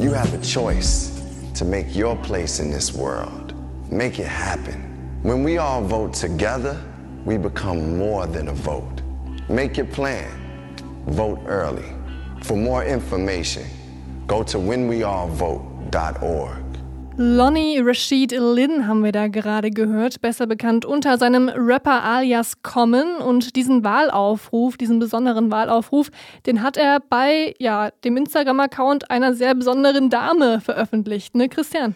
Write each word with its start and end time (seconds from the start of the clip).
You 0.00 0.12
have 0.12 0.32
a 0.34 0.44
choice 0.44 1.20
to 1.54 1.64
make 1.64 1.96
your 1.96 2.16
place 2.16 2.60
in 2.60 2.70
this 2.70 2.92
world. 2.92 3.54
Make 3.90 4.20
it 4.20 4.26
happen. 4.26 5.18
When 5.22 5.42
we 5.42 5.58
all 5.58 5.82
vote 5.82 6.14
together, 6.14 6.80
we 7.24 7.38
become 7.38 7.98
more 7.98 8.26
than 8.26 8.48
a 8.48 8.52
vote. 8.52 9.00
Make 9.48 9.76
your 9.76 9.86
plan. 9.86 10.30
Vote 11.06 11.40
early. 11.46 11.92
For 12.42 12.56
more 12.56 12.84
information, 12.84 13.66
go 14.26 14.42
to 14.44 14.58
whenweallvote.org. 14.58 16.61
Lonnie 17.16 17.78
Rashid 17.78 18.32
Lynn 18.32 18.86
haben 18.86 19.04
wir 19.04 19.12
da 19.12 19.28
gerade 19.28 19.70
gehört, 19.70 20.22
besser 20.22 20.46
bekannt 20.46 20.86
unter 20.86 21.18
seinem 21.18 21.50
Rapper 21.50 22.02
alias 22.02 22.62
Common. 22.62 23.16
Und 23.16 23.54
diesen 23.54 23.84
Wahlaufruf, 23.84 24.78
diesen 24.78 24.98
besonderen 24.98 25.50
Wahlaufruf, 25.50 26.10
den 26.46 26.62
hat 26.62 26.78
er 26.78 27.00
bei 27.00 27.54
ja, 27.58 27.90
dem 28.04 28.16
Instagram-Account 28.16 29.10
einer 29.10 29.34
sehr 29.34 29.54
besonderen 29.54 30.08
Dame 30.08 30.62
veröffentlicht, 30.62 31.34
ne, 31.34 31.50
Christian? 31.50 31.94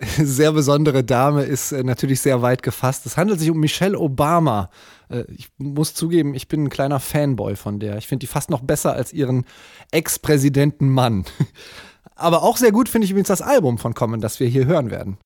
Sehr 0.16 0.52
besondere 0.52 1.04
Dame 1.04 1.42
ist 1.42 1.70
äh, 1.70 1.84
natürlich 1.84 2.22
sehr 2.22 2.40
weit 2.40 2.62
gefasst. 2.62 3.04
Es 3.04 3.18
handelt 3.18 3.40
sich 3.40 3.50
um 3.50 3.60
Michelle 3.60 3.98
Obama. 3.98 4.70
Äh, 5.10 5.24
ich 5.36 5.50
muss 5.58 5.92
zugeben, 5.92 6.34
ich 6.34 6.48
bin 6.48 6.64
ein 6.64 6.70
kleiner 6.70 6.98
Fanboy 6.98 7.56
von 7.56 7.78
der. 7.78 7.98
Ich 7.98 8.06
finde 8.06 8.20
die 8.20 8.26
fast 8.26 8.48
noch 8.48 8.62
besser 8.62 8.94
als 8.94 9.12
ihren 9.12 9.44
Ex-Präsidenten 9.90 10.88
Mann. 10.88 11.26
Aber 12.14 12.42
auch 12.42 12.56
sehr 12.56 12.72
gut 12.72 12.88
finde 12.88 13.04
ich 13.04 13.10
übrigens 13.10 13.28
das 13.28 13.42
Album 13.42 13.78
von 13.78 13.94
Common, 13.94 14.20
das 14.20 14.40
wir 14.40 14.46
hier 14.46 14.66
hören 14.66 14.90
werden. 14.90 15.18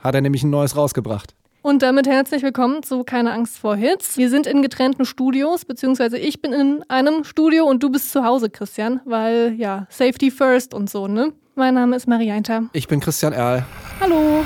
Hat 0.00 0.14
er 0.14 0.20
nämlich 0.20 0.42
ein 0.42 0.50
neues 0.50 0.76
rausgebracht. 0.76 1.34
Und 1.62 1.82
damit 1.82 2.08
herzlich 2.08 2.42
willkommen 2.42 2.82
zu 2.82 3.04
Keine 3.04 3.32
Angst 3.32 3.56
vor 3.56 3.76
Hits. 3.76 4.16
Wir 4.16 4.30
sind 4.30 4.48
in 4.48 4.62
getrennten 4.62 5.04
Studios, 5.04 5.64
beziehungsweise 5.64 6.18
ich 6.18 6.42
bin 6.42 6.52
in 6.52 6.82
einem 6.88 7.22
Studio 7.22 7.66
und 7.66 7.84
du 7.84 7.90
bist 7.90 8.10
zu 8.10 8.24
Hause, 8.24 8.50
Christian, 8.50 9.00
weil 9.04 9.54
ja, 9.56 9.86
Safety 9.88 10.32
First 10.32 10.74
und 10.74 10.90
so, 10.90 11.06
ne? 11.06 11.32
Mein 11.54 11.74
Name 11.74 11.94
ist 11.94 12.08
Marie 12.08 12.32
Einter. 12.32 12.64
Ich 12.72 12.88
bin 12.88 12.98
Christian 12.98 13.32
Erl. 13.32 13.64
Hallo. 14.00 14.44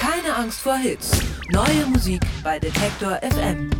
Keine 0.00 0.36
Angst 0.36 0.60
vor 0.60 0.76
Hits. 0.76 1.18
Neue 1.50 1.86
Musik 1.92 2.20
bei 2.44 2.60
Detektor 2.60 3.18
FM. 3.22 3.70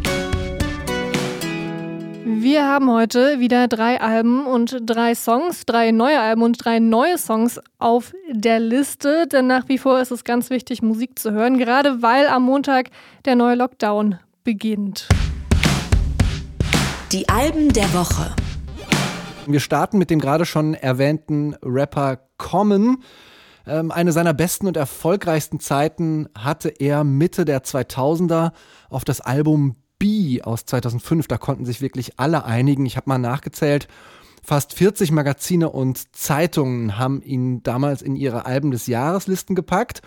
Wir 2.28 2.66
haben 2.66 2.90
heute 2.90 3.38
wieder 3.38 3.68
drei 3.68 4.00
Alben 4.00 4.46
und 4.46 4.78
drei 4.84 5.14
Songs, 5.14 5.64
drei 5.64 5.92
neue 5.92 6.18
Alben 6.18 6.42
und 6.42 6.56
drei 6.64 6.80
neue 6.80 7.18
Songs 7.18 7.60
auf 7.78 8.14
der 8.28 8.58
Liste. 8.58 9.28
Denn 9.28 9.46
nach 9.46 9.68
wie 9.68 9.78
vor 9.78 10.00
ist 10.00 10.10
es 10.10 10.24
ganz 10.24 10.50
wichtig, 10.50 10.82
Musik 10.82 11.20
zu 11.20 11.30
hören, 11.30 11.56
gerade 11.56 12.02
weil 12.02 12.26
am 12.26 12.42
Montag 12.42 12.90
der 13.26 13.36
neue 13.36 13.54
Lockdown 13.54 14.18
beginnt. 14.42 15.06
Die 17.12 17.28
Alben 17.28 17.72
der 17.72 17.94
Woche. 17.94 18.34
Wir 19.46 19.60
starten 19.60 19.96
mit 19.96 20.10
dem 20.10 20.18
gerade 20.18 20.46
schon 20.46 20.74
erwähnten 20.74 21.54
Rapper 21.62 22.18
Common. 22.38 23.04
Ähm, 23.68 23.92
eine 23.92 24.10
seiner 24.10 24.34
besten 24.34 24.66
und 24.66 24.76
erfolgreichsten 24.76 25.60
Zeiten 25.60 26.28
hatte 26.36 26.70
er 26.70 27.04
Mitte 27.04 27.44
der 27.44 27.62
2000er 27.62 28.50
auf 28.90 29.04
das 29.04 29.20
Album 29.20 29.76
B 29.98 30.42
aus 30.42 30.64
2005. 30.66 31.28
Da 31.28 31.38
konnten 31.38 31.64
sich 31.64 31.80
wirklich 31.80 32.18
alle 32.18 32.44
einigen. 32.44 32.86
Ich 32.86 32.96
habe 32.96 33.08
mal 33.08 33.18
nachgezählt. 33.18 33.88
Fast 34.42 34.74
40 34.74 35.10
Magazine 35.10 35.70
und 35.70 36.14
Zeitungen 36.14 36.98
haben 36.98 37.20
ihn 37.22 37.62
damals 37.62 38.02
in 38.02 38.14
ihre 38.14 38.46
Alben 38.46 38.70
des 38.70 38.86
Jahreslisten 38.86 39.56
gepackt. 39.56 40.02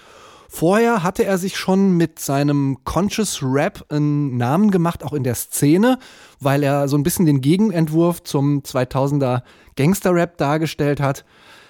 Vorher 0.51 1.03
hatte 1.03 1.25
er 1.25 1.37
sich 1.37 1.57
schon 1.57 1.95
mit 1.95 2.17
seinem 2.17 2.79
Conscious 2.83 3.39
Rap 3.43 3.85
einen 3.89 4.37
Namen 4.37 4.71
gemacht, 4.71 5.03
auch 5.03 5.13
in 5.13 5.23
der 5.23 5.35
Szene, 5.35 5.99
weil 6.39 6.63
er 6.63 6.87
so 6.87 6.97
ein 6.97 7.03
bisschen 7.03 7.27
den 7.27 7.41
Gegenentwurf 7.41 8.23
zum 8.23 8.61
2000er 8.61 9.43
Gangster 9.75 10.13
Rap 10.15 10.37
dargestellt 10.37 11.01
hat. 11.01 11.23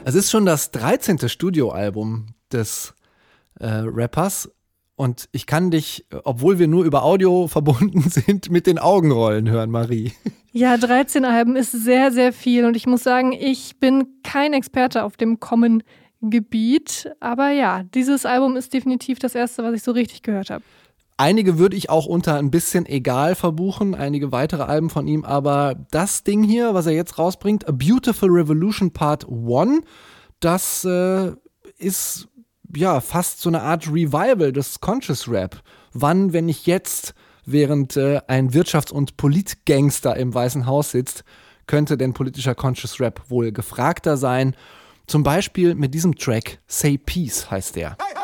Es 0.05 0.15
ist 0.15 0.31
schon 0.31 0.45
das 0.45 0.71
13. 0.71 1.27
Studioalbum 1.27 2.27
des 2.53 2.93
äh, 3.59 3.67
Rappers 3.67 4.49
und 4.99 5.29
ich 5.31 5.45
kann 5.45 5.71
dich, 5.71 6.05
obwohl 6.25 6.59
wir 6.59 6.67
nur 6.67 6.83
über 6.83 7.03
Audio 7.03 7.47
verbunden 7.47 8.01
sind, 8.01 8.51
mit 8.51 8.67
den 8.67 8.77
Augen 8.77 9.11
rollen 9.11 9.49
hören, 9.49 9.71
Marie. 9.71 10.11
Ja, 10.51 10.75
13 10.75 11.23
Alben 11.23 11.55
ist 11.55 11.71
sehr, 11.71 12.11
sehr 12.11 12.33
viel. 12.33 12.65
Und 12.65 12.75
ich 12.75 12.85
muss 12.85 13.03
sagen, 13.03 13.31
ich 13.31 13.79
bin 13.79 14.07
kein 14.23 14.51
Experte 14.51 15.05
auf 15.05 15.15
dem 15.15 15.39
Common-Gebiet. 15.39 17.11
Aber 17.21 17.49
ja, 17.51 17.83
dieses 17.83 18.25
Album 18.25 18.57
ist 18.57 18.73
definitiv 18.73 19.19
das 19.19 19.35
erste, 19.35 19.63
was 19.63 19.73
ich 19.73 19.83
so 19.83 19.93
richtig 19.93 20.21
gehört 20.21 20.49
habe. 20.49 20.65
Einige 21.15 21.57
würde 21.57 21.77
ich 21.77 21.89
auch 21.89 22.05
unter 22.05 22.35
ein 22.35 22.51
bisschen 22.51 22.85
egal 22.85 23.35
verbuchen, 23.35 23.95
einige 23.95 24.33
weitere 24.33 24.63
Alben 24.63 24.89
von 24.89 25.07
ihm, 25.07 25.23
aber 25.23 25.75
das 25.91 26.23
Ding 26.23 26.43
hier, 26.43 26.73
was 26.73 26.87
er 26.87 26.93
jetzt 26.93 27.17
rausbringt, 27.17 27.67
A 27.69 27.71
Beautiful 27.71 28.29
Revolution 28.29 28.91
Part 28.91 29.25
1, 29.29 29.81
das 30.41 30.83
äh, 30.83 31.31
ist 31.77 32.29
ja, 32.75 33.01
fast 33.01 33.41
so 33.41 33.49
eine 33.49 33.61
Art 33.61 33.87
Revival 33.87 34.51
des 34.51 34.79
Conscious 34.79 35.27
Rap. 35.29 35.61
Wann, 35.93 36.33
wenn 36.33 36.45
nicht 36.45 36.67
jetzt, 36.67 37.13
während 37.45 37.97
äh, 37.97 38.21
ein 38.27 38.51
Wirtschafts- 38.51 38.91
und 38.91 39.17
Politgangster 39.17 40.15
im 40.15 40.33
Weißen 40.33 40.65
Haus 40.65 40.91
sitzt, 40.91 41.23
könnte 41.67 41.97
denn 41.97 42.13
politischer 42.13 42.55
Conscious 42.55 42.99
Rap 42.99 43.21
wohl 43.29 43.51
gefragter 43.51 44.17
sein? 44.17 44.55
Zum 45.07 45.23
Beispiel 45.23 45.73
mit 45.75 45.93
diesem 45.93 46.15
Track 46.15 46.59
Say 46.67 46.97
Peace 46.97 47.49
heißt 47.49 47.75
der. 47.75 47.97
Hey, 47.99 48.18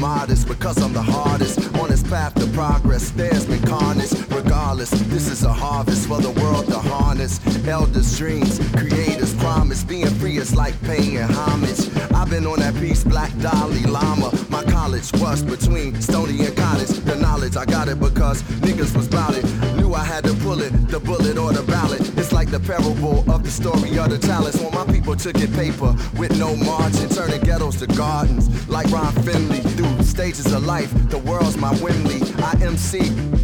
modest 0.00 0.48
because 0.48 0.82
I'm 0.82 0.92
the 0.92 1.02
hardest. 1.02 1.58
On 1.76 1.88
this 1.88 2.02
path 2.02 2.34
to 2.34 2.46
progress, 2.48 3.10
there's 3.10 3.46
been 3.46 3.62
carnage. 3.62 4.12
Regardless, 4.30 4.90
this 4.90 5.28
is 5.28 5.44
a 5.44 5.52
harvest 5.52 6.08
for 6.08 6.20
the 6.20 6.30
world 6.40 6.66
to 6.68 6.78
harness. 6.78 7.38
Elders' 7.68 8.16
dreams, 8.16 8.58
creators' 8.74 9.34
promise. 9.34 9.84
Being 9.84 10.14
free 10.18 10.38
is 10.38 10.56
like 10.56 10.80
paying 10.82 11.18
homage. 11.18 11.90
I've 12.14 12.30
been 12.30 12.46
on 12.46 12.58
that 12.60 12.74
piece, 12.76 13.04
Black 13.04 13.30
Dalai 13.38 13.84
Lama. 13.84 14.32
My 14.48 14.64
college 14.64 15.10
was 15.20 15.42
between 15.42 16.00
Stony 16.00 16.46
and 16.46 16.56
College. 16.56 16.88
The 16.88 17.16
knowledge, 17.16 17.56
I 17.56 17.66
got 17.66 17.88
it 17.88 18.00
because 18.00 18.42
niggas 18.64 18.96
was 18.96 19.06
bout 19.06 19.36
it. 19.36 19.44
Knew 19.76 19.92
I 19.94 20.04
had 20.04 20.24
to 20.24 20.34
pull 20.34 20.60
it, 20.62 20.72
the 20.88 20.98
bullet 21.00 21.36
or 21.36 21.52
the 21.52 21.62
ballot. 21.62 22.00
It's 22.16 22.32
like 22.32 22.50
the 22.50 22.60
parable 22.60 23.30
of 23.30 23.44
the 23.44 23.50
story 23.50 23.98
of 23.98 24.08
the 24.10 24.18
talents. 24.18 24.58
When 24.60 24.74
my 24.74 24.86
people 24.86 25.14
took 25.14 25.36
it 25.36 25.52
paper 25.52 25.94
with 26.18 26.38
no 26.38 26.56
margin, 26.56 27.08
turning 27.10 27.40
ghettos 27.42 27.76
to 27.80 27.86
gardens. 27.86 28.48
Like 28.68 28.90
Ron 28.90 29.12
Finley, 29.24 29.60
stages 30.10 30.52
of 30.52 30.66
life, 30.66 30.90
the 31.08 31.18
world's 31.18 31.56
my 31.56 31.70
Wembley. 31.80 32.20
I 32.42 32.52
MC 32.60 32.98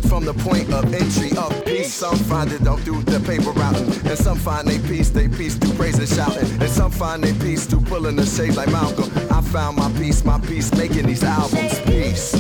from 0.09 0.25
the 0.25 0.35
point 0.35 0.73
of 0.73 0.93
entry 0.93 1.31
of 1.39 1.65
peace. 1.65 1.95
Some 1.95 2.17
find 2.17 2.51
it 2.53 2.65
don't 2.65 2.85
do 2.85 3.01
the 3.03 3.21
paper 3.21 3.53
routing, 3.53 3.89
and 4.11 4.19
some 4.19 4.37
find 4.37 4.67
they 4.67 4.81
peace, 4.89 5.11
they 5.11 5.29
peace 5.29 5.55
through 5.55 5.75
praise 5.75 5.99
and 5.99 6.09
shouting, 6.09 6.51
and 6.61 6.69
some 6.69 6.91
find 6.91 7.23
they 7.23 7.33
peace 7.35 7.67
through 7.67 7.83
pulling 7.83 8.17
the 8.17 8.27
shade 8.27 8.57
like 8.57 8.71
Malcolm. 8.71 9.11
I 9.31 9.41
found 9.41 9.77
my 9.79 9.91
peace, 9.93 10.25
my 10.25 10.41
peace, 10.41 10.73
making 10.75 11.07
these 11.07 11.23
albums. 11.23 11.79
Peace. 11.87 12.35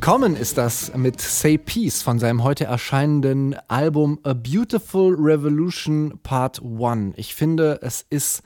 Common 0.00 0.36
ist 0.36 0.56
das 0.56 0.92
mit 0.94 1.20
Say 1.20 1.58
Peace 1.58 2.02
von 2.02 2.20
seinem 2.20 2.44
heute 2.44 2.64
erscheinenden 2.64 3.56
Album 3.66 4.20
A 4.22 4.34
Beautiful 4.34 5.16
Revolution 5.18 6.20
Part 6.22 6.60
1. 6.62 7.14
Ich 7.16 7.34
finde, 7.34 7.80
es 7.82 8.06
ist 8.08 8.42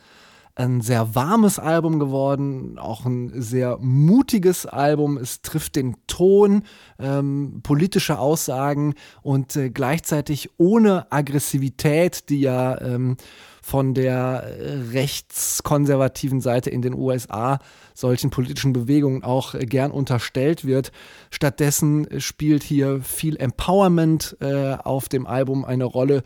ein 0.60 0.80
sehr 0.80 1.14
warmes 1.14 1.58
Album 1.58 1.98
geworden, 1.98 2.78
auch 2.78 3.06
ein 3.06 3.32
sehr 3.40 3.78
mutiges 3.80 4.66
Album. 4.66 5.16
Es 5.16 5.42
trifft 5.42 5.76
den 5.76 5.96
Ton, 6.06 6.62
ähm, 6.98 7.60
politische 7.62 8.18
Aussagen 8.18 8.94
und 9.22 9.56
äh, 9.56 9.70
gleichzeitig 9.70 10.50
ohne 10.58 11.10
Aggressivität, 11.10 12.28
die 12.28 12.40
ja 12.40 12.80
ähm, 12.80 13.16
von 13.62 13.94
der 13.94 14.44
rechtskonservativen 14.92 16.40
Seite 16.40 16.70
in 16.70 16.82
den 16.82 16.94
USA 16.94 17.58
solchen 17.94 18.30
politischen 18.30 18.72
Bewegungen 18.72 19.22
auch 19.22 19.54
äh, 19.54 19.64
gern 19.64 19.90
unterstellt 19.90 20.64
wird. 20.64 20.92
Stattdessen 21.30 22.20
spielt 22.20 22.62
hier 22.62 23.00
viel 23.02 23.36
Empowerment 23.36 24.36
äh, 24.40 24.74
auf 24.74 25.08
dem 25.08 25.26
Album 25.26 25.64
eine 25.64 25.84
Rolle 25.84 26.22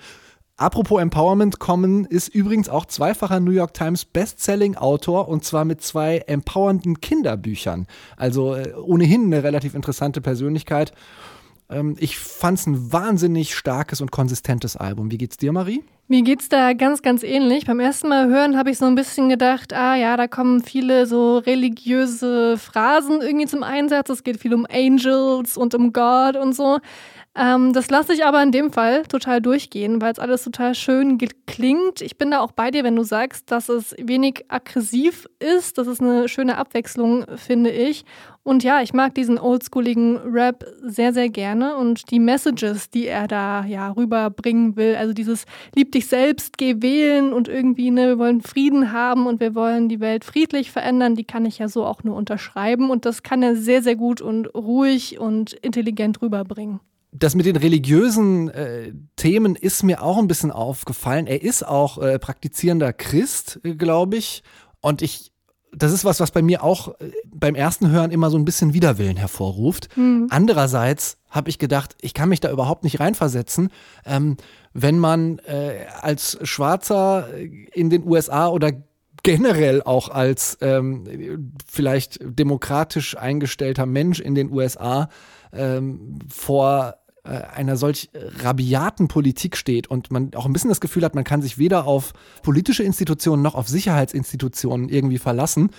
Apropos 0.57 1.01
Empowerment, 1.01 1.59
Common 1.59 2.05
ist 2.05 2.29
übrigens 2.29 2.69
auch 2.69 2.87
zweifacher 2.87 3.41
New 3.41 3.51
York 3.51 3.75
Times 3.75 4.05
Bestselling-Autor 4.05 5.27
und 5.27 5.45
zwar 5.45 5.65
mit 5.65 5.83
zwei 5.83 6.19
empowernden 6.19 7.01
Kinderbüchern. 7.01 7.89
Also 8.17 8.55
äh, 8.55 8.73
ohnehin 8.75 9.25
eine 9.25 9.43
relativ 9.43 9.75
interessante 9.75 10.21
Persönlichkeit. 10.21 10.93
Ähm, 11.69 11.97
ich 11.99 12.19
fand 12.19 12.61
es 12.61 12.67
ein 12.67 12.93
wahnsinnig 12.93 13.53
starkes 13.57 14.01
und 14.01 14.13
konsistentes 14.13 14.77
Album. 14.77 15.11
Wie 15.11 15.19
geht's 15.19 15.39
dir, 15.39 15.51
Marie? 15.51 15.83
Mir 16.07 16.21
geht's 16.21 16.51
da 16.51 16.75
ganz, 16.75 17.01
ganz 17.01 17.23
ähnlich. 17.23 17.65
Beim 17.65 17.81
ersten 17.81 18.09
Mal 18.09 18.29
hören 18.29 18.59
habe 18.59 18.71
ich 18.71 18.77
so 18.77 18.85
ein 18.85 18.95
bisschen 18.95 19.31
gedacht, 19.31 19.73
ah 19.73 19.97
ja, 19.97 20.19
da 20.19 20.29
kommen 20.29 20.63
viele 20.63 21.07
so 21.07 21.39
religiöse 21.39 22.59
Phrasen 22.59 23.23
irgendwie 23.23 23.47
zum 23.47 23.63
Einsatz. 23.63 24.11
Es 24.11 24.23
geht 24.23 24.39
viel 24.39 24.53
um 24.53 24.67
Angels 24.71 25.57
und 25.57 25.75
um 25.75 25.95
Gott 25.95 26.37
und 26.37 26.53
so. 26.53 26.79
Ähm, 27.37 27.73
das 27.73 27.91
lasse 27.91 28.13
ich 28.13 28.25
aber 28.25 28.43
in 28.43 28.53
dem 28.53 28.71
Fall 28.71 29.05
total 29.05 29.41
durchgehen, 29.41 30.01
weil 30.01 30.13
es 30.13 30.21
alles 30.21 30.45
total 30.45 30.75
schön 30.75 31.19
klingt. 31.47 32.01
Ich 32.01 32.17
bin 32.17 32.31
da 32.31 32.41
auch 32.41 32.53
bei 32.53 32.71
dir, 32.71 32.85
wenn 32.85 32.95
du 32.95 33.03
sagst, 33.03 33.51
dass 33.51 33.69
es 33.69 33.95
wenig 33.99 34.45
aggressiv 34.49 35.27
ist. 35.41 35.79
Das 35.79 35.89
ist 35.89 36.01
eine 36.01 36.29
schöne 36.29 36.59
Abwechslung, 36.59 37.25
finde 37.37 37.71
ich. 37.71 38.05
Und 38.45 38.63
ja, 38.63 38.83
ich 38.83 38.93
mag 38.93 39.15
diesen 39.15 39.39
oldschooligen 39.39 40.19
Rap 40.19 40.65
sehr, 40.83 41.15
sehr 41.15 41.31
gerne 41.31 41.77
und 41.77 42.11
die 42.11 42.21
Messages, 42.21 42.91
die 42.91 43.07
er 43.07 43.27
da 43.27 43.65
ja 43.65 43.91
rüberbringen 43.91 44.77
will. 44.77 44.97
Also 44.97 45.15
dieses 45.15 45.47
Lieb 45.75 45.93
dich 45.95 46.07
selbst, 46.07 46.59
geh 46.59 46.83
wählen 46.83 47.33
und 47.33 47.49
irgendwie, 47.49 47.91
ne, 47.91 48.09
wir 48.09 48.19
wollen 48.19 48.41
Frieden 48.41 48.93
haben 48.93 49.27
und 49.27 49.41
wir 49.41 49.55
wollen 49.55 49.89
die 49.89 50.01
Welt 50.01 50.25
friedlich 50.25 50.71
verändern, 50.71 51.15
die 51.15 51.25
kann 51.25 51.47
ich 51.47 51.59
ja 51.59 51.69
so 51.69 51.85
auch 51.85 52.05
nur 52.05 52.17
unterschreiben. 52.17 52.91
Und 52.91 53.07
das 53.07 53.23
kann 53.23 53.43
er 53.43 53.57
sehr, 53.57 53.83
sehr 53.83 53.97
gut 53.97 54.21
und 54.21 54.55
ruhig 54.55 55.19
und 55.19 55.53
intelligent 55.53 56.21
rüberbringen 56.23 56.81
das 57.17 57.37
mit 57.37 57.47
den 57.47 57.57
religiösen 57.57 58.51
äh, 58.51 58.93
Themen 59.15 59.55
ist 59.55 59.85
mir 59.85 60.03
auch 60.03 60.19
ein 60.19 60.27
bisschen 60.27 60.51
aufgefallen. 60.51 61.29
Er 61.29 61.43
ist 61.43 61.65
auch 61.65 61.99
äh, 61.99 62.19
praktizierender 62.19 62.93
Christ, 62.93 63.61
äh, 63.63 63.75
glaube 63.77 64.17
ich. 64.17 64.43
Und 64.81 65.01
ich, 65.01 65.31
das 65.77 65.93
ist 65.93 66.05
was, 66.05 66.21
was 66.21 66.31
bei 66.31 66.43
mir 66.43 66.63
auch 66.63 66.89
äh, 67.01 67.11
beim 67.27 67.55
ersten 67.55 67.91
Hören 67.91 68.11
immer 68.11 68.31
so 68.31 68.39
ein 68.39 68.45
bisschen 68.45 68.75
Widerwillen 68.75 69.17
hervorruft. 69.17 69.89
Mhm. 69.97 70.29
Andererseits 70.31 71.19
habe 71.31 71.51
ich 71.51 71.59
gedacht, 71.59 71.97
ich 72.01 72.15
kann 72.15 72.29
mich 72.29 72.41
da 72.41 72.51
überhaupt 72.51 72.85
nicht 72.85 73.01
reinversetzen, 73.01 73.71
ähm, 74.07 74.37
wenn 74.73 74.99
man 74.99 75.39
äh, 75.41 75.87
als 76.01 76.39
Schwarzer 76.43 77.29
in 77.73 77.91
den 77.91 78.07
USA 78.07 78.49
oder 78.49 78.73
generell 79.23 79.83
auch 79.83 80.11
als 80.11 80.59
ähm, 80.61 81.53
vielleicht 81.67 82.19
demokratisch 82.23 83.17
eingestellter 83.17 83.87
Mensch 83.87 84.21
in 84.21 84.35
den 84.35 84.53
USA 84.53 85.09
ähm, 85.53 86.19
vor 86.29 86.97
äh, 87.25 87.43
einer 87.55 87.77
solch 87.77 88.11
rabiaten 88.15 89.09
Politik 89.09 89.57
steht 89.57 89.87
und 89.87 90.11
man 90.11 90.35
auch 90.35 90.47
ein 90.47 90.53
bisschen 90.53 90.69
das 90.69 90.81
Gefühl 90.81 91.05
hat, 91.05 91.15
man 91.15 91.25
kann 91.25 91.43
sich 91.43 91.59
weder 91.59 91.87
auf 91.87 92.13
politische 92.43 92.83
Institutionen 92.83 93.43
noch 93.43 93.55
auf 93.55 93.69
Sicherheitsinstitutionen 93.69 94.89
irgendwie 94.89 95.19
verlassen, 95.19 95.71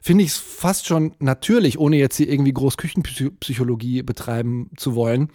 finde 0.00 0.24
ich 0.24 0.30
es 0.30 0.36
fast 0.36 0.86
schon 0.86 1.14
natürlich, 1.18 1.78
ohne 1.78 1.96
jetzt 1.96 2.16
hier 2.16 2.28
irgendwie 2.28 2.52
groß 2.52 2.76
Küchenpsychologie 2.76 4.02
betreiben 4.02 4.70
zu 4.76 4.94
wollen, 4.94 5.30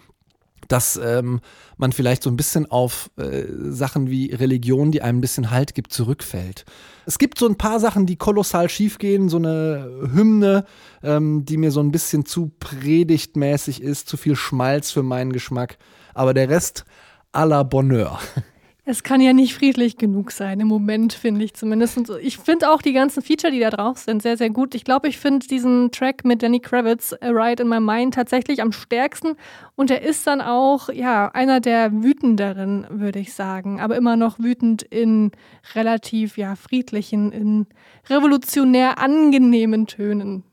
dass 0.68 1.00
ähm, 1.02 1.40
man 1.76 1.92
vielleicht 1.92 2.22
so 2.22 2.30
ein 2.30 2.36
bisschen 2.36 2.70
auf 2.70 3.10
äh, 3.16 3.44
Sachen 3.70 4.10
wie 4.10 4.32
Religion, 4.32 4.92
die 4.92 5.02
einem 5.02 5.18
ein 5.18 5.20
bisschen 5.20 5.50
Halt 5.50 5.74
gibt, 5.74 5.92
zurückfällt. 5.92 6.64
Es 7.06 7.18
gibt 7.18 7.38
so 7.38 7.46
ein 7.46 7.56
paar 7.56 7.80
Sachen, 7.80 8.06
die 8.06 8.16
kolossal 8.16 8.68
schief 8.68 8.98
gehen, 8.98 9.28
so 9.28 9.36
eine 9.36 10.08
Hymne, 10.12 10.64
ähm, 11.02 11.44
die 11.44 11.56
mir 11.56 11.70
so 11.70 11.80
ein 11.80 11.90
bisschen 11.90 12.24
zu 12.24 12.52
predigtmäßig 12.60 13.82
ist, 13.82 14.08
zu 14.08 14.16
viel 14.16 14.36
Schmalz 14.36 14.90
für 14.90 15.02
meinen 15.02 15.32
Geschmack. 15.32 15.78
Aber 16.14 16.34
der 16.34 16.48
Rest 16.48 16.84
à 17.32 17.44
la 17.44 17.62
Bonheur. 17.62 18.18
Es 18.86 19.02
kann 19.02 19.22
ja 19.22 19.32
nicht 19.32 19.54
friedlich 19.54 19.96
genug 19.96 20.30
sein, 20.30 20.60
im 20.60 20.68
Moment, 20.68 21.14
finde 21.14 21.42
ich 21.42 21.54
zumindest. 21.54 21.96
Und 21.96 22.10
ich 22.20 22.36
finde 22.36 22.70
auch 22.70 22.82
die 22.82 22.92
ganzen 22.92 23.22
Feature, 23.22 23.50
die 23.50 23.60
da 23.60 23.70
drauf 23.70 23.96
sind, 23.96 24.20
sehr, 24.20 24.36
sehr 24.36 24.50
gut. 24.50 24.74
Ich 24.74 24.84
glaube, 24.84 25.08
ich 25.08 25.16
finde 25.18 25.46
diesen 25.46 25.90
Track 25.90 26.26
mit 26.26 26.42
Danny 26.42 26.60
Kravitz, 26.60 27.14
A 27.14 27.28
Ride 27.28 27.62
in 27.62 27.70
My 27.70 27.80
Mind, 27.80 28.12
tatsächlich 28.12 28.60
am 28.60 28.72
stärksten. 28.72 29.36
Und 29.74 29.90
er 29.90 30.02
ist 30.02 30.26
dann 30.26 30.42
auch, 30.42 30.90
ja, 30.90 31.30
einer 31.32 31.60
der 31.60 31.92
wütenderen, 32.02 32.86
würde 32.90 33.20
ich 33.20 33.32
sagen. 33.32 33.80
Aber 33.80 33.96
immer 33.96 34.16
noch 34.16 34.38
wütend 34.38 34.82
in 34.82 35.32
relativ, 35.74 36.36
ja, 36.36 36.54
friedlichen, 36.54 37.32
in 37.32 37.66
revolutionär 38.10 38.98
angenehmen 38.98 39.86
Tönen. 39.86 40.44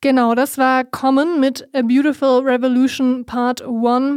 Genau, 0.00 0.36
das 0.36 0.58
war 0.58 0.84
Common 0.84 1.40
mit 1.40 1.68
A 1.74 1.82
Beautiful 1.82 2.42
Revolution 2.44 3.24
Part 3.24 3.62
1. 3.62 3.72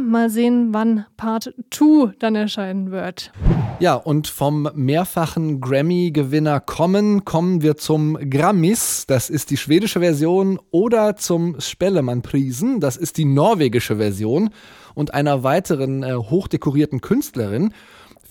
Mal 0.06 0.30
sehen, 0.30 0.68
wann 0.70 1.06
Part 1.16 1.52
2 1.72 2.12
dann 2.20 2.36
erscheinen 2.36 2.92
wird. 2.92 3.32
Ja, 3.80 3.96
und 3.96 4.28
vom 4.28 4.70
mehrfachen 4.76 5.60
Grammy-Gewinner 5.60 6.60
Common 6.60 7.24
kommen 7.24 7.62
wir 7.62 7.76
zum 7.76 8.16
Grammis, 8.30 9.06
das 9.08 9.28
ist 9.28 9.50
die 9.50 9.56
schwedische 9.56 9.98
Version, 9.98 10.60
oder 10.70 11.16
zum 11.16 11.60
Spellemannprisen, 11.60 12.78
das 12.78 12.96
ist 12.96 13.18
die 13.18 13.24
norwegische 13.24 13.96
Version, 13.96 14.50
und 14.94 15.14
einer 15.14 15.42
weiteren 15.42 16.04
äh, 16.04 16.14
hochdekorierten 16.14 17.00
Künstlerin. 17.00 17.74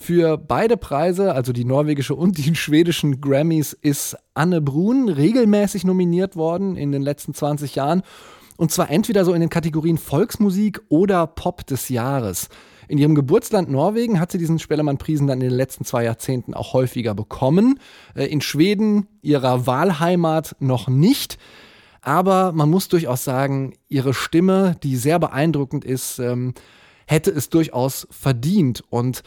Für 0.02 0.36
beide 0.36 0.76
Preise, 0.76 1.32
also 1.32 1.52
die 1.52 1.64
norwegische 1.64 2.16
und 2.16 2.36
die 2.36 2.56
schwedischen 2.56 3.20
Grammys, 3.20 3.72
ist 3.72 4.16
Anne 4.34 4.60
Brun 4.60 5.08
regelmäßig 5.08 5.84
nominiert 5.84 6.34
worden 6.34 6.74
in 6.74 6.90
den 6.90 7.02
letzten 7.02 7.34
20 7.34 7.76
Jahren. 7.76 8.02
Und 8.56 8.72
zwar 8.72 8.90
entweder 8.90 9.24
so 9.24 9.32
in 9.32 9.40
den 9.40 9.48
Kategorien 9.48 9.98
Volksmusik 9.98 10.82
oder 10.88 11.28
Pop 11.28 11.64
des 11.68 11.88
Jahres. 11.88 12.48
In 12.88 12.98
ihrem 12.98 13.14
Geburtsland 13.14 13.70
Norwegen 13.70 14.18
hat 14.18 14.32
sie 14.32 14.38
diesen 14.38 14.58
Spellemann-Prisen 14.58 15.28
dann 15.28 15.40
in 15.40 15.50
den 15.50 15.56
letzten 15.56 15.84
zwei 15.84 16.02
Jahrzehnten 16.02 16.52
auch 16.52 16.72
häufiger 16.72 17.14
bekommen. 17.14 17.78
Äh, 18.16 18.26
in 18.26 18.40
Schweden, 18.40 19.06
ihrer 19.20 19.68
Wahlheimat, 19.68 20.56
noch 20.58 20.88
nicht. 20.88 21.38
Aber 22.00 22.50
man 22.50 22.68
muss 22.68 22.88
durchaus 22.88 23.22
sagen, 23.22 23.74
ihre 23.88 24.14
Stimme, 24.14 24.74
die 24.82 24.96
sehr 24.96 25.20
beeindruckend 25.20 25.84
ist, 25.84 26.18
ähm, 26.18 26.54
hätte 27.06 27.30
es 27.30 27.50
durchaus 27.50 28.08
verdient. 28.10 28.82
Und 28.90 29.22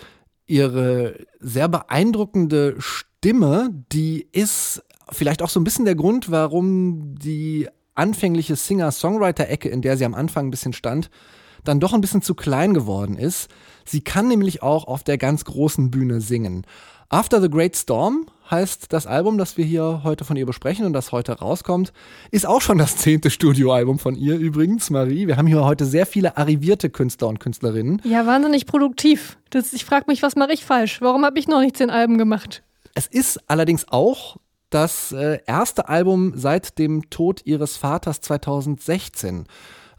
ihre 0.47 1.25
sehr 1.39 1.68
beeindruckende 1.68 2.75
Stimme, 2.80 3.69
die 3.92 4.27
ist 4.31 4.83
vielleicht 5.12 5.42
auch 5.42 5.50
so 5.50 5.59
ein 5.59 5.63
bisschen 5.63 5.86
der 5.86 5.95
Grund, 5.95 6.31
warum 6.31 7.15
die 7.18 7.68
anfängliche 7.95 8.56
Singer-Songwriter-Ecke, 8.56 9.69
in 9.69 9.81
der 9.81 9.97
sie 9.97 10.06
am 10.06 10.13
Anfang 10.13 10.47
ein 10.47 10.51
bisschen 10.51 10.74
stand, 10.74 11.09
dann 11.63 11.80
doch 11.80 11.94
ein 11.94 12.01
bisschen 12.01 12.21
zu 12.21 12.36
klein 12.36 12.74
geworden 12.74 13.18
ist. 13.18 13.50
Sie 13.86 14.01
kann 14.01 14.27
nämlich 14.27 14.62
auch 14.62 14.86
auf 14.86 15.03
der 15.03 15.18
ganz 15.18 15.45
großen 15.45 15.92
Bühne 15.92 16.21
singen. 16.21 16.65
After 17.10 17.40
the 17.40 17.50
Great 17.50 17.75
Storm 17.75 18.25
heißt 18.50 18.92
das 18.92 19.06
Album, 19.06 19.38
das 19.38 19.57
wir 19.57 19.66
hier 19.66 20.02
heute 20.04 20.25
von 20.25 20.38
ihr 20.38 20.46
besprechen 20.46 20.86
und 20.86 20.94
das 20.94 21.12
heute 21.12 21.34
rauskommt, 21.34 21.94
ist 22.31 22.48
auch 22.48 22.62
schon 22.62 22.80
das 22.80 22.98
zehnte 22.98 23.30
Studioalbum 23.30 24.00
von 24.00 24.16
ihr 24.16 24.38
übrigens, 24.38 24.90
Marie. 24.90 25.28
Wir 25.28 25.38
haben 25.38 25.46
hier 25.46 25.63
heute 25.63 25.86
sehr 25.86 26.07
viele 26.07 26.38
arrivierte 26.38 26.90
Künstler 26.90 27.28
und 27.28 27.40
Künstlerinnen. 27.40 28.02
Ja, 28.04 28.26
wahnsinnig 28.26 28.66
produktiv. 28.66 29.38
Das, 29.52 29.74
ich 29.74 29.85
frage 29.85 30.06
mich, 30.07 30.24
was 30.24 30.35
mache 30.35 30.54
ich 30.54 30.66
falsch? 30.66 31.00
Warum 31.02 31.26
habe 31.26 31.38
ich 31.38 31.47
noch 31.47 31.59
nicht 31.59 31.78
zehn 31.78 31.92
Alben 31.92 32.18
gemacht? 32.18 32.64
Es 32.95 33.06
ist 33.06 33.40
allerdings 33.50 33.88
auch 33.88 34.38
das 34.71 35.12
äh, 35.12 35.40
erste 35.45 35.88
Album 35.88 36.33
seit 36.35 36.80
dem 36.80 37.09
Tod 37.12 37.42
ihres 37.45 37.78
Vaters 37.78 38.19
2016. 38.21 39.45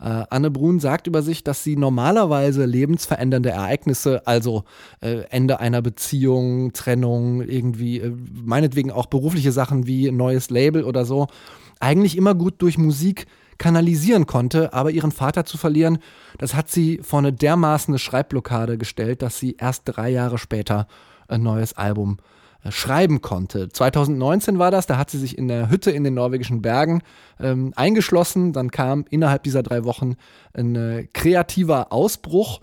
Äh, 0.00 0.24
Anne 0.30 0.50
Brun 0.50 0.80
sagt 0.80 1.06
über 1.06 1.22
sich, 1.22 1.44
dass 1.44 1.64
sie 1.64 1.76
normalerweise 1.76 2.64
lebensverändernde 2.64 3.50
Ereignisse, 3.50 4.26
also 4.26 4.64
äh, 5.00 5.22
Ende 5.30 5.60
einer 5.60 5.82
Beziehung, 5.82 6.72
Trennung, 6.72 7.42
irgendwie, 7.42 8.00
äh, 8.00 8.12
meinetwegen 8.44 8.90
auch 8.90 9.06
berufliche 9.06 9.52
Sachen 9.52 9.86
wie 9.86 10.10
neues 10.10 10.50
Label 10.50 10.84
oder 10.84 11.04
so, 11.04 11.28
eigentlich 11.80 12.16
immer 12.16 12.34
gut 12.34 12.54
durch 12.58 12.78
Musik 12.78 13.26
kanalisieren 13.58 14.26
konnte, 14.26 14.74
aber 14.74 14.90
ihren 14.90 15.12
Vater 15.12 15.46
zu 15.46 15.56
verlieren, 15.56 15.98
das 16.38 16.54
hat 16.54 16.70
sie 16.70 17.00
vor 17.02 17.20
eine 17.20 17.32
dermaßen 17.32 17.98
Schreibblockade 17.98 18.76
gestellt, 18.76 19.22
dass 19.22 19.38
sie 19.38 19.56
erst 19.58 19.82
drei 19.86 20.10
Jahre 20.10 20.36
später 20.36 20.86
ein 21.28 21.42
neues 21.42 21.72
Album 21.72 22.18
äh, 22.18 22.35
schreiben 22.70 23.22
konnte. 23.22 23.68
2019 23.68 24.58
war 24.58 24.70
das, 24.70 24.86
da 24.86 24.98
hat 24.98 25.10
sie 25.10 25.18
sich 25.18 25.38
in 25.38 25.48
der 25.48 25.70
Hütte 25.70 25.90
in 25.90 26.04
den 26.04 26.14
norwegischen 26.14 26.62
Bergen 26.62 27.02
ähm, 27.40 27.72
eingeschlossen. 27.76 28.52
Dann 28.52 28.70
kam 28.70 29.04
innerhalb 29.10 29.42
dieser 29.42 29.62
drei 29.62 29.84
Wochen 29.84 30.16
ein 30.52 30.74
äh, 30.76 31.06
kreativer 31.12 31.92
Ausbruch. 31.92 32.60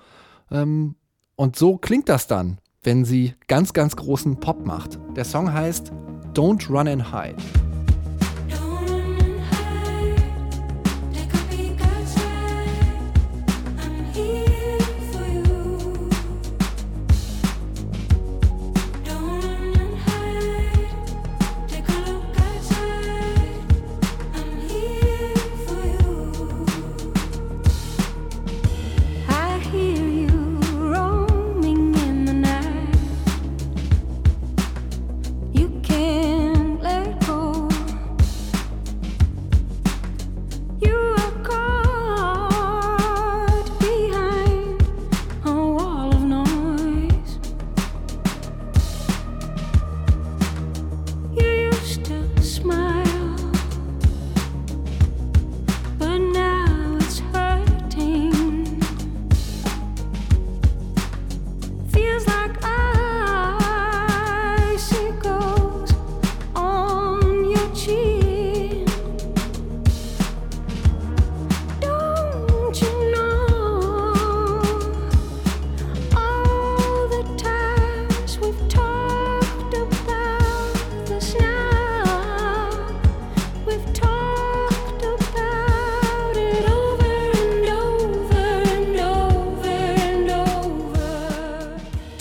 Ähm, 0.51 0.95
und 1.35 1.55
so 1.55 1.77
klingt 1.77 2.09
das 2.09 2.27
dann, 2.27 2.59
wenn 2.83 3.05
sie 3.05 3.33
ganz, 3.47 3.73
ganz 3.73 3.95
großen 3.95 4.39
Pop 4.39 4.65
macht. 4.65 4.99
Der 5.15 5.25
Song 5.25 5.51
heißt 5.51 5.91
Don't 6.33 6.69
Run 6.69 6.87
and 6.87 7.13
Hide. 7.13 7.62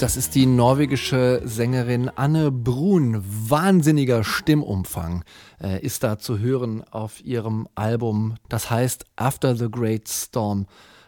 Das 0.02 0.16
ist 0.16 0.35
die 0.35 0.47
norwegische 0.47 1.42
Sängerin 1.44 2.09
Anne 2.09 2.50
Brun. 2.50 3.23
Wahnsinniger 3.25 4.25
Stimmumfang 4.25 5.23
äh, 5.62 5.80
ist 5.80 6.02
da 6.02 6.18
zu 6.18 6.40
hören 6.40 6.82
auf 6.90 7.25
ihrem 7.25 7.68
Album. 7.76 8.35
Das 8.49 8.68
heißt 8.68 9.04
After 9.14 9.54
the 9.54 9.71
Great 9.71 10.09
Storm. 10.09 10.66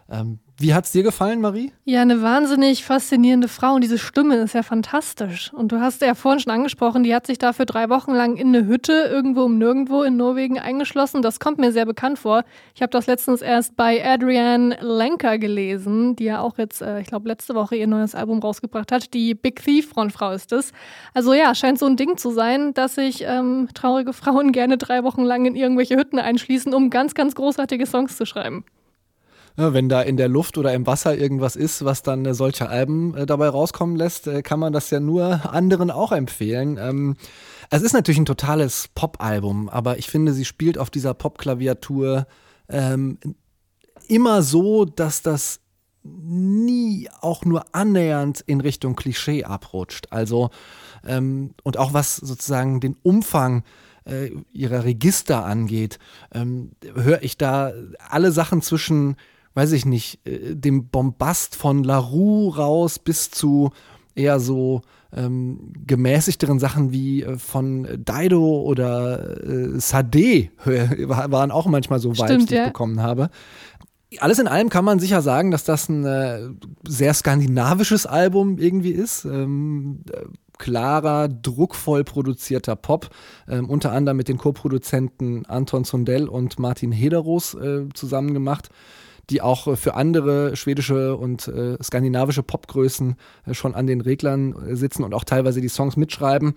Ähm, 0.09 0.39
wie 0.57 0.73
hat's 0.73 0.93
dir 0.93 1.03
gefallen, 1.03 1.41
Marie? 1.41 1.73
Ja, 1.85 2.03
eine 2.03 2.23
wahnsinnig 2.23 2.85
faszinierende 2.85 3.49
Frau 3.49 3.75
und 3.75 3.81
diese 3.83 3.99
Stimme 3.99 4.37
ist 4.37 4.55
ja 4.55 4.63
fantastisch. 4.63 5.53
Und 5.53 5.73
du 5.73 5.81
hast 5.81 6.01
ja 6.01 6.15
vorhin 6.15 6.39
schon 6.39 6.53
angesprochen, 6.53 7.03
die 7.03 7.13
hat 7.13 7.27
sich 7.27 7.39
da 7.39 7.53
für 7.53 7.67
drei 7.67 7.89
Wochen 7.89 8.13
lang 8.13 8.37
in 8.37 8.49
eine 8.49 8.65
Hütte 8.67 8.93
irgendwo 9.11 9.43
um 9.43 9.59
nirgendwo 9.59 10.03
in 10.03 10.17
Norwegen 10.17 10.61
eingeschlossen. 10.61 11.23
Das 11.23 11.41
kommt 11.41 11.59
mir 11.59 11.73
sehr 11.73 11.87
bekannt 11.87 12.21
vor. 12.21 12.45
Ich 12.75 12.83
habe 12.83 12.91
das 12.91 13.09
letztens 13.09 13.43
erst 13.43 13.75
bei 13.75 14.05
Adrienne 14.05 14.79
Lenker 14.81 15.39
gelesen, 15.39 16.15
die 16.15 16.25
ja 16.25 16.41
auch 16.41 16.57
jetzt, 16.57 16.83
äh, 16.83 17.01
ich 17.01 17.09
glaube, 17.09 17.29
letzte 17.29 17.57
Woche 17.57 17.75
ihr 17.75 17.89
neues 17.89 18.15
Album 18.15 18.39
rausgebracht 18.39 18.93
hat. 18.93 19.13
Die 19.13 19.35
Big 19.35 19.61
Thief 19.61 19.89
Frontfrau 19.89 20.31
ist 20.31 20.53
es. 20.53 20.73
Also 21.15 21.35
ja, 21.35 21.53
scheint 21.57 21.81
so 21.81 21.87
ein 21.87 21.97
Ding 21.97 22.17
zu 22.17 22.31
sein, 22.31 22.75
dass 22.75 22.95
sich 22.95 23.25
ähm, 23.27 23.69
traurige 23.75 24.13
Frauen 24.13 24.53
gerne 24.53 24.79
drei 24.79 25.03
Wochen 25.03 25.25
lang 25.25 25.47
in 25.47 25.57
irgendwelche 25.57 25.97
Hütten 25.97 26.21
einschließen, 26.21 26.73
um 26.75 26.91
ganz, 26.91 27.15
ganz 27.15 27.35
großartige 27.35 27.87
Songs 27.87 28.17
zu 28.17 28.25
schreiben. 28.25 28.65
Ja, 29.57 29.73
wenn 29.73 29.89
da 29.89 30.03
in 30.03 30.17
der 30.17 30.29
Luft 30.29 30.59
oder 30.59 30.75
im 30.75 30.85
Wasser 30.87 31.17
irgendwas 31.17 31.55
ist, 31.55 31.85
was 31.85 32.03
dann 32.03 32.25
äh, 32.27 32.35
solche 32.35 32.69
Alben 32.69 33.15
äh, 33.15 33.25
dabei 33.25 33.49
rauskommen 33.49 33.95
lässt, 33.95 34.27
äh, 34.27 34.43
kann 34.43 34.59
man 34.59 34.73
das 34.73 34.91
ja 34.91 34.99
nur 34.99 35.53
anderen 35.53 35.93
auch 35.93 36.11
empfehlen. 36.11 36.77
Ähm, 36.77 37.17
es 37.71 37.83
ist 37.83 37.93
natürlich 37.93 38.19
ein 38.19 38.27
totales 38.27 38.89
Pop-Album, 38.97 39.69
aber 39.69 39.99
ich 39.99 40.09
finde, 40.09 40.33
sie 40.33 40.45
spielt 40.45 40.77
auf 40.77 40.91
dieser 40.91 41.15
Pop-Klaviatur 41.15 42.27
ähm, 42.69 43.19
immer 44.09 44.43
so, 44.43 44.85
dass 44.85 45.23
das 45.23 45.61
nie 46.03 47.09
auch 47.21 47.45
nur 47.45 47.65
annähernd 47.73 48.41
in 48.41 48.61
Richtung 48.61 48.97
Klischee 48.97 49.45
abrutscht. 49.45 50.09
Also, 50.11 50.51
ähm, 51.07 51.55
und 51.63 51.79
auch 51.79 51.93
was 51.93 52.17
sozusagen 52.17 52.81
den 52.81 52.97
Umfang 53.03 53.63
äh, 54.05 54.31
ihrer 54.53 54.85
Register 54.85 55.45
angeht, 55.45 55.99
ähm, 56.33 56.73
höre 56.95 57.23
ich 57.23 57.39
da 57.39 57.73
alle 58.11 58.33
Sachen 58.33 58.61
zwischen 58.61 59.17
weiß 59.55 59.73
ich 59.73 59.87
nicht, 59.87 60.27
äh, 60.27 60.55
dem 60.55 60.89
Bombast 60.89 61.57
von 61.57 61.85
LaRue 61.85 62.57
raus 62.57 62.99
bis 62.99 63.31
zu 63.31 63.71
eher 64.15 64.41
so 64.41 64.83
ähm, 65.13 65.73
gemäßigteren 65.87 66.59
Sachen 66.59 66.93
wie 66.93 67.23
äh, 67.23 67.39
von 67.39 67.87
Dido 67.97 68.63
oder 68.63 69.43
äh, 69.45 69.79
Sade 69.81 70.51
waren 70.65 71.51
auch 71.51 71.67
manchmal 71.67 72.01
so 72.01 72.15
Stimmt, 72.15 72.31
Vibes, 72.31 72.47
die 72.47 72.55
ich 72.57 72.65
bekommen 72.65 73.01
habe. 73.01 73.31
Alles 74.19 74.39
in 74.39 74.47
allem 74.47 74.69
kann 74.69 74.85
man 74.85 75.01
sicher 75.01 75.23
sagen, 75.23 75.51
dass 75.51 75.65
das 75.65 75.89
ein 75.89 76.05
äh, 76.05 76.49
sehr 76.87 77.15
skandinavisches 77.15 78.07
Album 78.07 78.59
irgendwie 78.59 78.93
ist. 78.93 79.25
Ähm, 79.25 80.01
äh, 80.13 80.25
klarer, 80.57 81.29
druckvoll 81.29 82.05
produzierter 82.05 82.77
Pop, 82.77 83.11
ähm, 83.49 83.69
unter 83.69 83.91
anderem 83.91 84.17
mit 84.17 84.29
den 84.29 84.39
Co-Produzenten 84.39 85.45
Anton 85.47 85.83
Sundell 85.83 86.29
und 86.29 86.61
Martin 86.61 86.93
Hederos 86.93 87.55
äh, 87.55 87.89
zusammen 87.93 88.35
gemacht 88.35 88.69
die 89.31 89.43
auch 89.43 89.77
für 89.77 89.95
andere 89.95 90.57
schwedische 90.57 91.17
und 91.17 91.49
äh, 91.49 91.77
skandinavische 91.83 92.43
Popgrößen 92.43 93.17
äh, 93.47 93.55
schon 93.55 93.75
an 93.75 93.87
den 93.87 94.01
Reglern 94.01 94.55
äh, 94.69 94.77
sitzen 94.77 95.05
und 95.05 95.15
auch 95.15 95.25
teilweise 95.25 95.61
die 95.61 95.69
Songs 95.69 95.97
mitschreiben. 95.97 96.55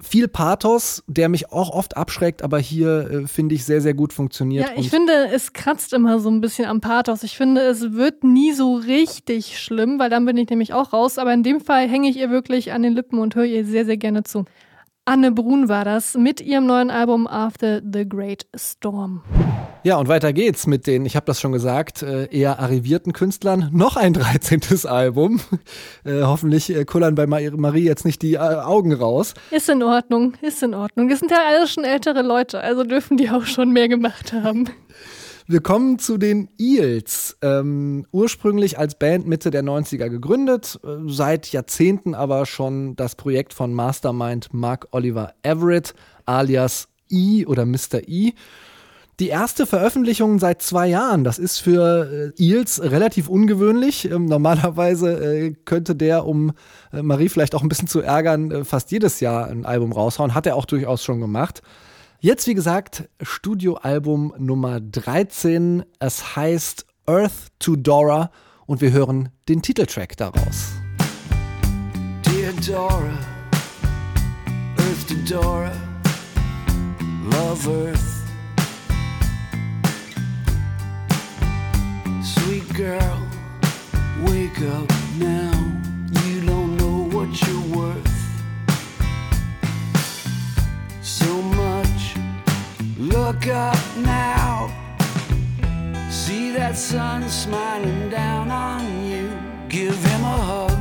Viel 0.00 0.28
Pathos, 0.28 1.02
der 1.06 1.28
mich 1.28 1.52
auch 1.52 1.70
oft 1.70 1.96
abschreckt, 1.96 2.42
aber 2.42 2.58
hier 2.58 3.10
äh, 3.10 3.26
finde 3.26 3.54
ich 3.54 3.64
sehr, 3.64 3.80
sehr 3.80 3.94
gut 3.94 4.12
funktioniert. 4.12 4.68
Ja, 4.68 4.74
ich 4.76 4.90
finde, 4.90 5.12
es 5.32 5.52
kratzt 5.52 5.92
immer 5.92 6.18
so 6.18 6.30
ein 6.30 6.40
bisschen 6.40 6.66
am 6.66 6.80
Pathos. 6.80 7.22
Ich 7.22 7.36
finde, 7.36 7.62
es 7.62 7.92
wird 7.92 8.24
nie 8.24 8.52
so 8.52 8.74
richtig 8.76 9.58
schlimm, 9.58 9.98
weil 9.98 10.10
dann 10.10 10.24
bin 10.24 10.36
ich 10.36 10.48
nämlich 10.48 10.72
auch 10.72 10.92
raus. 10.92 11.18
Aber 11.18 11.32
in 11.34 11.42
dem 11.42 11.60
Fall 11.60 11.88
hänge 11.88 12.08
ich 12.08 12.16
ihr 12.16 12.30
wirklich 12.30 12.72
an 12.72 12.82
den 12.82 12.94
Lippen 12.94 13.18
und 13.18 13.34
höre 13.34 13.44
ihr 13.44 13.64
sehr, 13.64 13.84
sehr 13.84 13.96
gerne 13.96 14.22
zu. 14.22 14.44
Anne 15.04 15.32
Brun 15.32 15.68
war 15.68 15.84
das 15.84 16.14
mit 16.14 16.40
ihrem 16.40 16.66
neuen 16.66 16.88
Album 16.88 17.26
After 17.26 17.82
the 17.82 18.08
Great 18.08 18.46
Storm. 18.54 19.22
Ja, 19.82 19.96
und 19.96 20.06
weiter 20.06 20.32
geht's 20.32 20.68
mit 20.68 20.86
den, 20.86 21.04
ich 21.04 21.16
habe 21.16 21.26
das 21.26 21.40
schon 21.40 21.50
gesagt, 21.50 22.02
äh, 22.02 22.26
eher 22.30 22.60
arrivierten 22.60 23.12
Künstlern. 23.12 23.68
Noch 23.72 23.96
ein 23.96 24.12
13. 24.12 24.60
Album. 24.88 25.40
Äh, 26.04 26.22
hoffentlich 26.22 26.70
äh, 26.70 26.84
kullern 26.84 27.16
bei 27.16 27.26
Marie 27.26 27.82
jetzt 27.82 28.04
nicht 28.04 28.22
die 28.22 28.38
Augen 28.38 28.92
raus. 28.92 29.34
Ist 29.50 29.68
in 29.68 29.82
Ordnung, 29.82 30.34
ist 30.40 30.62
in 30.62 30.72
Ordnung. 30.72 31.08
Das 31.08 31.18
sind 31.18 31.32
ja 31.32 31.38
alles 31.48 31.72
schon 31.72 31.82
ältere 31.82 32.22
Leute, 32.22 32.60
also 32.60 32.84
dürfen 32.84 33.16
die 33.16 33.28
auch 33.28 33.44
schon 33.44 33.72
mehr 33.72 33.88
gemacht 33.88 34.32
haben. 34.32 34.70
Wir 35.46 35.60
kommen 35.60 35.98
zu 35.98 36.18
den 36.18 36.48
Eels. 36.58 37.36
Ähm, 37.42 38.06
ursprünglich 38.12 38.78
als 38.78 38.94
Band 38.94 39.26
Mitte 39.26 39.50
der 39.50 39.64
90er 39.64 40.08
gegründet, 40.08 40.78
äh, 40.84 40.88
seit 41.06 41.50
Jahrzehnten 41.50 42.14
aber 42.14 42.46
schon 42.46 42.94
das 42.94 43.16
Projekt 43.16 43.52
von 43.52 43.74
Mastermind 43.74 44.54
Mark 44.54 44.88
Oliver 44.92 45.34
Everett 45.42 45.94
alias 46.26 46.88
E 47.08 47.44
oder 47.46 47.66
Mr. 47.66 48.06
E. 48.06 48.32
Die 49.18 49.28
erste 49.28 49.66
Veröffentlichung 49.66 50.38
seit 50.38 50.62
zwei 50.62 50.88
Jahren, 50.88 51.24
das 51.24 51.38
ist 51.38 51.58
für 51.58 52.32
äh, 52.38 52.42
Eels 52.42 52.80
relativ 52.80 53.28
ungewöhnlich. 53.28 54.10
Ähm, 54.10 54.26
normalerweise 54.26 55.12
äh, 55.12 55.54
könnte 55.64 55.96
der, 55.96 56.24
um 56.24 56.52
Marie 56.92 57.28
vielleicht 57.28 57.54
auch 57.54 57.62
ein 57.62 57.68
bisschen 57.68 57.88
zu 57.88 58.00
ärgern, 58.00 58.64
fast 58.64 58.92
jedes 58.92 59.20
Jahr 59.20 59.48
ein 59.48 59.66
Album 59.66 59.92
raushauen. 59.92 60.34
Hat 60.34 60.46
er 60.46 60.56
auch 60.56 60.66
durchaus 60.66 61.02
schon 61.02 61.20
gemacht. 61.20 61.62
Jetzt, 62.24 62.46
wie 62.46 62.54
gesagt, 62.54 63.08
Studioalbum 63.20 64.32
Nummer 64.38 64.78
13. 64.80 65.82
Es 65.98 66.36
heißt 66.36 66.86
Earth 67.04 67.48
to 67.58 67.74
Dora 67.74 68.30
und 68.64 68.80
wir 68.80 68.92
hören 68.92 69.30
den 69.48 69.60
Titeltrack 69.60 70.16
daraus. 70.16 70.70
Dear 72.24 72.52
Dora, 72.64 73.18
Earth 74.78 75.08
to 75.08 75.16
Dora, 75.28 75.72
love 77.24 77.88
Earth. 77.88 77.98
Sweet 82.22 82.72
girl, 82.72 83.18
wake 84.24 84.60
up 84.68 84.88
now. 85.18 85.51
Look 93.12 93.46
up 93.46 93.76
now. 93.98 94.70
See 96.10 96.50
that 96.52 96.78
sun 96.78 97.28
smiling 97.28 98.08
down 98.08 98.50
on 98.50 99.04
you. 99.04 99.30
Give 99.68 100.02
him 100.02 100.22
a 100.22 100.36
hug. 100.50 100.78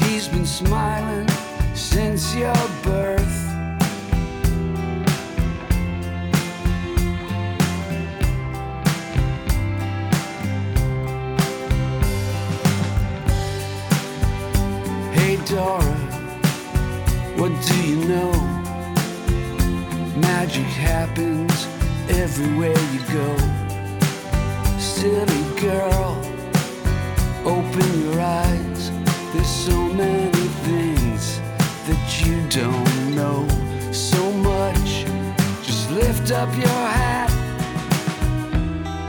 He's 0.00 0.28
been 0.28 0.46
smiling 0.46 1.28
since 1.74 2.34
your 2.34 2.54
birth. 2.82 3.42
Hey 15.12 15.36
Dora, 15.44 15.82
what 17.36 17.52
do 17.66 17.76
you 17.86 17.96
know? 18.08 18.55
Magic 20.16 20.64
happens 20.64 21.66
everywhere 22.08 22.78
you 22.92 23.00
go. 23.12 23.36
Silly 24.78 25.44
girl, 25.60 26.16
open 27.44 28.02
your 28.02 28.20
eyes. 28.20 28.90
There's 29.34 29.46
so 29.46 29.76
many 29.92 30.46
things 30.64 31.38
that 31.86 32.24
you 32.24 32.48
don't 32.48 33.14
know. 33.14 33.46
So 33.92 34.32
much, 34.32 35.04
just 35.62 35.90
lift 35.90 36.30
up 36.32 36.48
your 36.56 36.82
hat. 36.98 37.30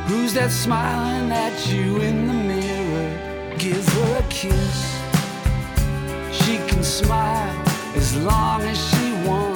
Who's 0.08 0.34
that 0.34 0.52
smiling 0.52 1.32
at 1.32 1.68
you 1.72 2.02
in 2.02 2.28
the 2.28 2.34
mirror? 2.34 3.56
Give 3.58 3.88
her 3.88 4.20
a 4.20 4.24
kiss. 4.30 5.00
She 6.34 6.58
can 6.68 6.84
smile 6.84 7.64
as 7.96 8.16
long 8.18 8.62
as 8.64 8.78
she 8.90 9.14
wants. 9.26 9.47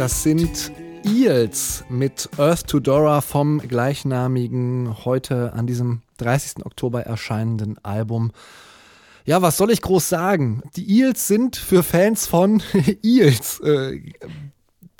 Das 0.00 0.22
sind 0.22 0.72
Eels 1.04 1.84
mit 1.90 2.30
Earth 2.38 2.68
to 2.68 2.80
Dora 2.80 3.20
vom 3.20 3.58
gleichnamigen, 3.58 5.04
heute 5.04 5.52
an 5.52 5.66
diesem 5.66 6.00
30. 6.16 6.64
Oktober 6.64 7.02
erscheinenden 7.02 7.76
Album. 7.84 8.32
Ja, 9.26 9.42
was 9.42 9.58
soll 9.58 9.70
ich 9.70 9.82
groß 9.82 10.08
sagen? 10.08 10.62
Die 10.74 10.90
Eels 10.90 11.26
sind 11.26 11.56
für 11.56 11.82
Fans 11.82 12.26
von 12.26 12.62
Eels. 13.02 13.60
Äh, 13.60 14.00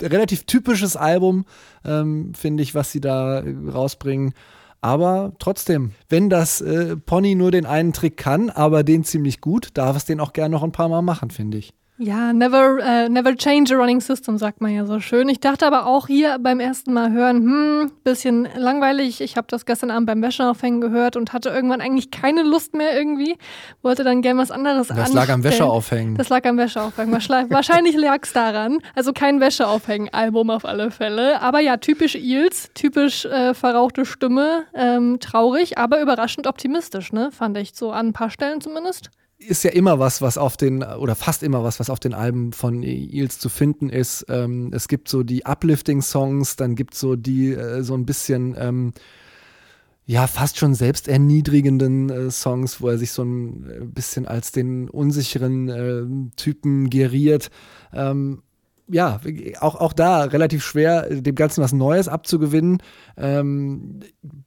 relativ 0.03 0.43
typisches 0.43 0.95
Album, 0.95 1.45
ähm, 1.83 2.35
finde 2.35 2.61
ich, 2.61 2.75
was 2.75 2.91
sie 2.91 3.01
da 3.01 3.43
rausbringen. 3.73 4.35
Aber 4.81 5.33
trotzdem, 5.39 5.93
wenn 6.09 6.29
das 6.29 6.61
äh, 6.61 6.95
Pony 6.95 7.33
nur 7.33 7.49
den 7.49 7.65
einen 7.65 7.93
Trick 7.93 8.17
kann, 8.17 8.51
aber 8.51 8.83
den 8.83 9.03
ziemlich 9.03 9.41
gut, 9.41 9.69
darf 9.73 9.97
es 9.97 10.05
den 10.05 10.19
auch 10.19 10.31
gerne 10.31 10.53
noch 10.53 10.63
ein 10.63 10.71
paar 10.71 10.89
Mal 10.89 11.01
machen, 11.01 11.31
finde 11.31 11.57
ich. 11.57 11.73
Ja, 12.03 12.33
never, 12.33 12.79
uh, 12.79 13.09
never 13.09 13.35
change 13.35 13.71
a 13.71 13.77
running 13.77 14.01
system, 14.01 14.39
sagt 14.39 14.59
man 14.59 14.73
ja 14.73 14.87
so 14.87 14.99
schön. 14.99 15.29
Ich 15.29 15.39
dachte 15.39 15.67
aber 15.67 15.85
auch 15.85 16.07
hier 16.07 16.39
beim 16.39 16.59
ersten 16.59 16.93
Mal 16.93 17.11
hören, 17.11 17.43
hm, 17.43 17.91
bisschen 18.03 18.49
langweilig. 18.57 19.21
Ich 19.21 19.37
habe 19.37 19.45
das 19.51 19.67
gestern 19.67 19.91
Abend 19.91 20.07
beim 20.07 20.19
Wäscheaufhängen 20.23 20.81
gehört 20.81 21.15
und 21.15 21.31
hatte 21.31 21.49
irgendwann 21.49 21.79
eigentlich 21.79 22.09
keine 22.09 22.41
Lust 22.41 22.73
mehr 22.73 22.97
irgendwie. 22.97 23.37
Wollte 23.83 24.03
dann 24.03 24.23
gern 24.23 24.39
was 24.39 24.49
anderes 24.49 24.87
Das 24.87 24.97
anstellen. 24.97 25.15
lag 25.15 25.29
am 25.31 25.43
Wäscheaufhängen. 25.43 26.15
Das 26.15 26.29
lag 26.29 26.43
am 26.45 26.57
Wäscheaufhängen. 26.57 27.13
Wahrscheinlich 27.51 27.95
lag 27.95 28.23
es 28.23 28.33
daran. 28.33 28.79
Also 28.95 29.13
kein 29.13 29.39
Wäscheaufhängen-Album 29.39 30.49
auf 30.49 30.65
alle 30.65 30.89
Fälle. 30.89 31.39
Aber 31.39 31.59
ja, 31.59 31.77
typisch 31.77 32.15
Eels, 32.15 32.71
typisch 32.73 33.25
äh, 33.25 33.53
verrauchte 33.53 34.05
Stimme, 34.05 34.63
ähm, 34.73 35.19
traurig, 35.19 35.77
aber 35.77 36.01
überraschend 36.01 36.47
optimistisch, 36.47 37.13
ne? 37.13 37.29
Fand 37.31 37.59
ich 37.59 37.73
so 37.75 37.91
an 37.91 38.07
ein 38.07 38.13
paar 38.13 38.31
Stellen 38.31 38.59
zumindest 38.59 39.11
ist 39.47 39.63
ja 39.63 39.71
immer 39.71 39.99
was, 39.99 40.21
was 40.21 40.37
auf 40.37 40.57
den, 40.57 40.83
oder 40.83 41.15
fast 41.15 41.43
immer 41.43 41.63
was, 41.63 41.79
was 41.79 41.89
auf 41.89 41.99
den 41.99 42.13
Alben 42.13 42.53
von 42.53 42.83
Eels 42.83 43.39
zu 43.39 43.49
finden 43.49 43.89
ist. 43.89 44.25
Ähm, 44.29 44.71
es 44.73 44.87
gibt 44.87 45.07
so 45.07 45.23
die 45.23 45.45
Uplifting-Songs, 45.45 46.55
dann 46.55 46.75
gibt 46.75 46.93
es 46.93 46.99
so 46.99 47.15
die, 47.15 47.51
äh, 47.53 47.83
so 47.83 47.93
ein 47.93 48.05
bisschen, 48.05 48.55
ähm, 48.57 48.93
ja, 50.05 50.27
fast 50.27 50.57
schon 50.57 50.73
selbsterniedrigenden 50.73 52.09
äh, 52.09 52.31
Songs, 52.31 52.81
wo 52.81 52.89
er 52.89 52.97
sich 52.97 53.11
so 53.11 53.23
ein 53.23 53.69
äh, 53.69 53.85
bisschen 53.85 54.27
als 54.27 54.51
den 54.51 54.89
unsicheren 54.89 55.69
äh, 55.69 56.31
Typen 56.35 56.89
geriert. 56.89 57.49
Ähm, 57.93 58.41
ja, 58.91 59.19
auch, 59.59 59.75
auch 59.75 59.93
da 59.93 60.23
relativ 60.23 60.63
schwer, 60.63 61.09
dem 61.09 61.35
Ganzen 61.35 61.63
was 61.63 61.73
Neues 61.73 62.07
abzugewinnen. 62.07 62.79
Ähm, 63.17 64.01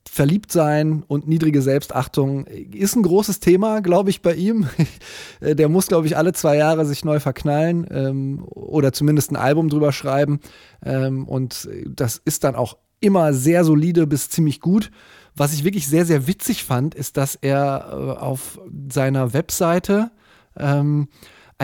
verliebt 0.08 0.52
sein 0.52 1.02
und 1.06 1.26
niedrige 1.26 1.62
Selbstachtung 1.62 2.46
ist 2.46 2.96
ein 2.96 3.02
großes 3.02 3.40
Thema, 3.40 3.80
glaube 3.80 4.10
ich, 4.10 4.22
bei 4.22 4.34
ihm. 4.34 4.68
Der 5.40 5.68
muss, 5.68 5.86
glaube 5.86 6.06
ich, 6.06 6.16
alle 6.16 6.32
zwei 6.32 6.56
Jahre 6.56 6.86
sich 6.86 7.04
neu 7.04 7.20
verknallen 7.20 7.86
ähm, 7.90 8.44
oder 8.48 8.92
zumindest 8.92 9.32
ein 9.32 9.36
Album 9.36 9.68
drüber 9.68 9.92
schreiben. 9.92 10.40
Ähm, 10.84 11.26
und 11.26 11.68
das 11.86 12.20
ist 12.24 12.44
dann 12.44 12.54
auch 12.54 12.76
immer 13.00 13.32
sehr 13.32 13.64
solide 13.64 14.06
bis 14.06 14.30
ziemlich 14.30 14.60
gut. 14.60 14.90
Was 15.36 15.52
ich 15.52 15.64
wirklich 15.64 15.88
sehr, 15.88 16.06
sehr 16.06 16.26
witzig 16.26 16.64
fand, 16.64 16.94
ist, 16.94 17.16
dass 17.16 17.34
er 17.34 17.88
äh, 17.90 18.20
auf 18.20 18.60
seiner 18.90 19.32
Webseite 19.32 20.12
ähm, 20.56 21.08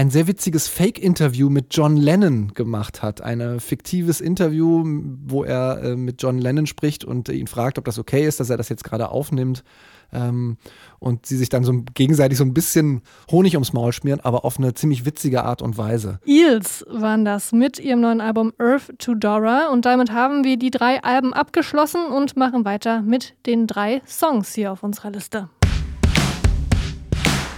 ein 0.00 0.08
sehr 0.08 0.26
witziges 0.26 0.66
Fake-Interview 0.66 1.50
mit 1.50 1.66
John 1.72 1.94
Lennon 1.94 2.54
gemacht 2.54 3.02
hat. 3.02 3.20
Ein 3.20 3.60
fiktives 3.60 4.22
Interview, 4.22 4.82
wo 5.26 5.44
er 5.44 5.82
äh, 5.82 5.94
mit 5.94 6.22
John 6.22 6.38
Lennon 6.38 6.66
spricht 6.66 7.04
und 7.04 7.28
ihn 7.28 7.46
fragt, 7.46 7.76
ob 7.76 7.84
das 7.84 7.98
okay 7.98 8.26
ist, 8.26 8.40
dass 8.40 8.48
er 8.48 8.56
das 8.56 8.70
jetzt 8.70 8.82
gerade 8.82 9.10
aufnimmt. 9.10 9.62
Ähm, 10.10 10.56
und 11.00 11.26
sie 11.26 11.36
sich 11.36 11.50
dann 11.50 11.64
so 11.64 11.84
gegenseitig 11.92 12.38
so 12.38 12.44
ein 12.44 12.54
bisschen 12.54 13.02
Honig 13.30 13.56
ums 13.56 13.74
Maul 13.74 13.92
schmieren, 13.92 14.20
aber 14.20 14.46
auf 14.46 14.58
eine 14.58 14.72
ziemlich 14.72 15.04
witzige 15.04 15.44
Art 15.44 15.60
und 15.60 15.76
Weise. 15.76 16.18
Eels 16.24 16.82
waren 16.88 17.26
das 17.26 17.52
mit 17.52 17.78
ihrem 17.78 18.00
neuen 18.00 18.22
Album 18.22 18.54
Earth 18.56 18.98
to 18.98 19.14
Dora 19.14 19.68
und 19.70 19.84
damit 19.84 20.12
haben 20.12 20.44
wir 20.44 20.56
die 20.56 20.70
drei 20.70 21.02
Alben 21.04 21.34
abgeschlossen 21.34 22.06
und 22.06 22.38
machen 22.38 22.64
weiter 22.64 23.02
mit 23.02 23.34
den 23.44 23.66
drei 23.66 24.00
Songs 24.06 24.54
hier 24.54 24.72
auf 24.72 24.82
unserer 24.82 25.10
Liste. 25.10 25.50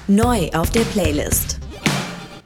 Neu 0.09 0.51
auf 0.55 0.71
der 0.73 0.81
Playlist. 0.81 1.62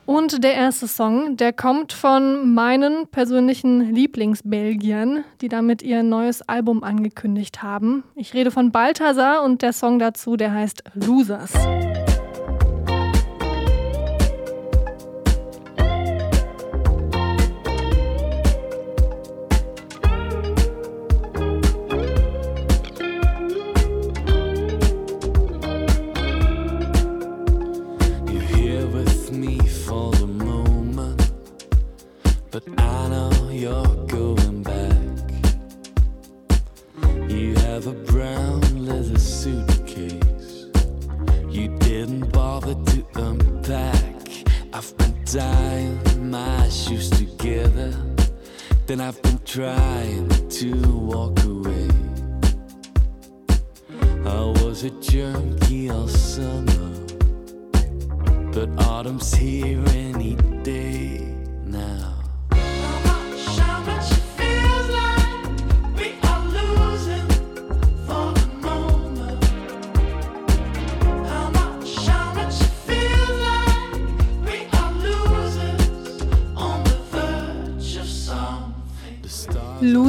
Und 0.07 0.45
der 0.45 0.55
erste 0.55 0.87
Song, 0.87 1.37
der 1.37 1.53
kommt 1.53 1.93
von 1.93 2.55
meinen 2.55 3.09
persönlichen 3.09 3.93
Lieblingsbelgiern, 3.93 5.25
die 5.41 5.49
damit 5.49 5.83
ihr 5.83 6.05
neues 6.05 6.43
Album 6.43 6.85
angekündigt 6.85 7.65
haben. 7.65 8.05
Ich 8.15 8.33
rede 8.33 8.53
von 8.53 8.71
Balthasar 8.71 9.43
und 9.43 9.63
der 9.63 9.73
Song 9.73 9.99
dazu, 9.99 10.37
der 10.37 10.53
heißt 10.53 10.85
Losers. 10.95 11.53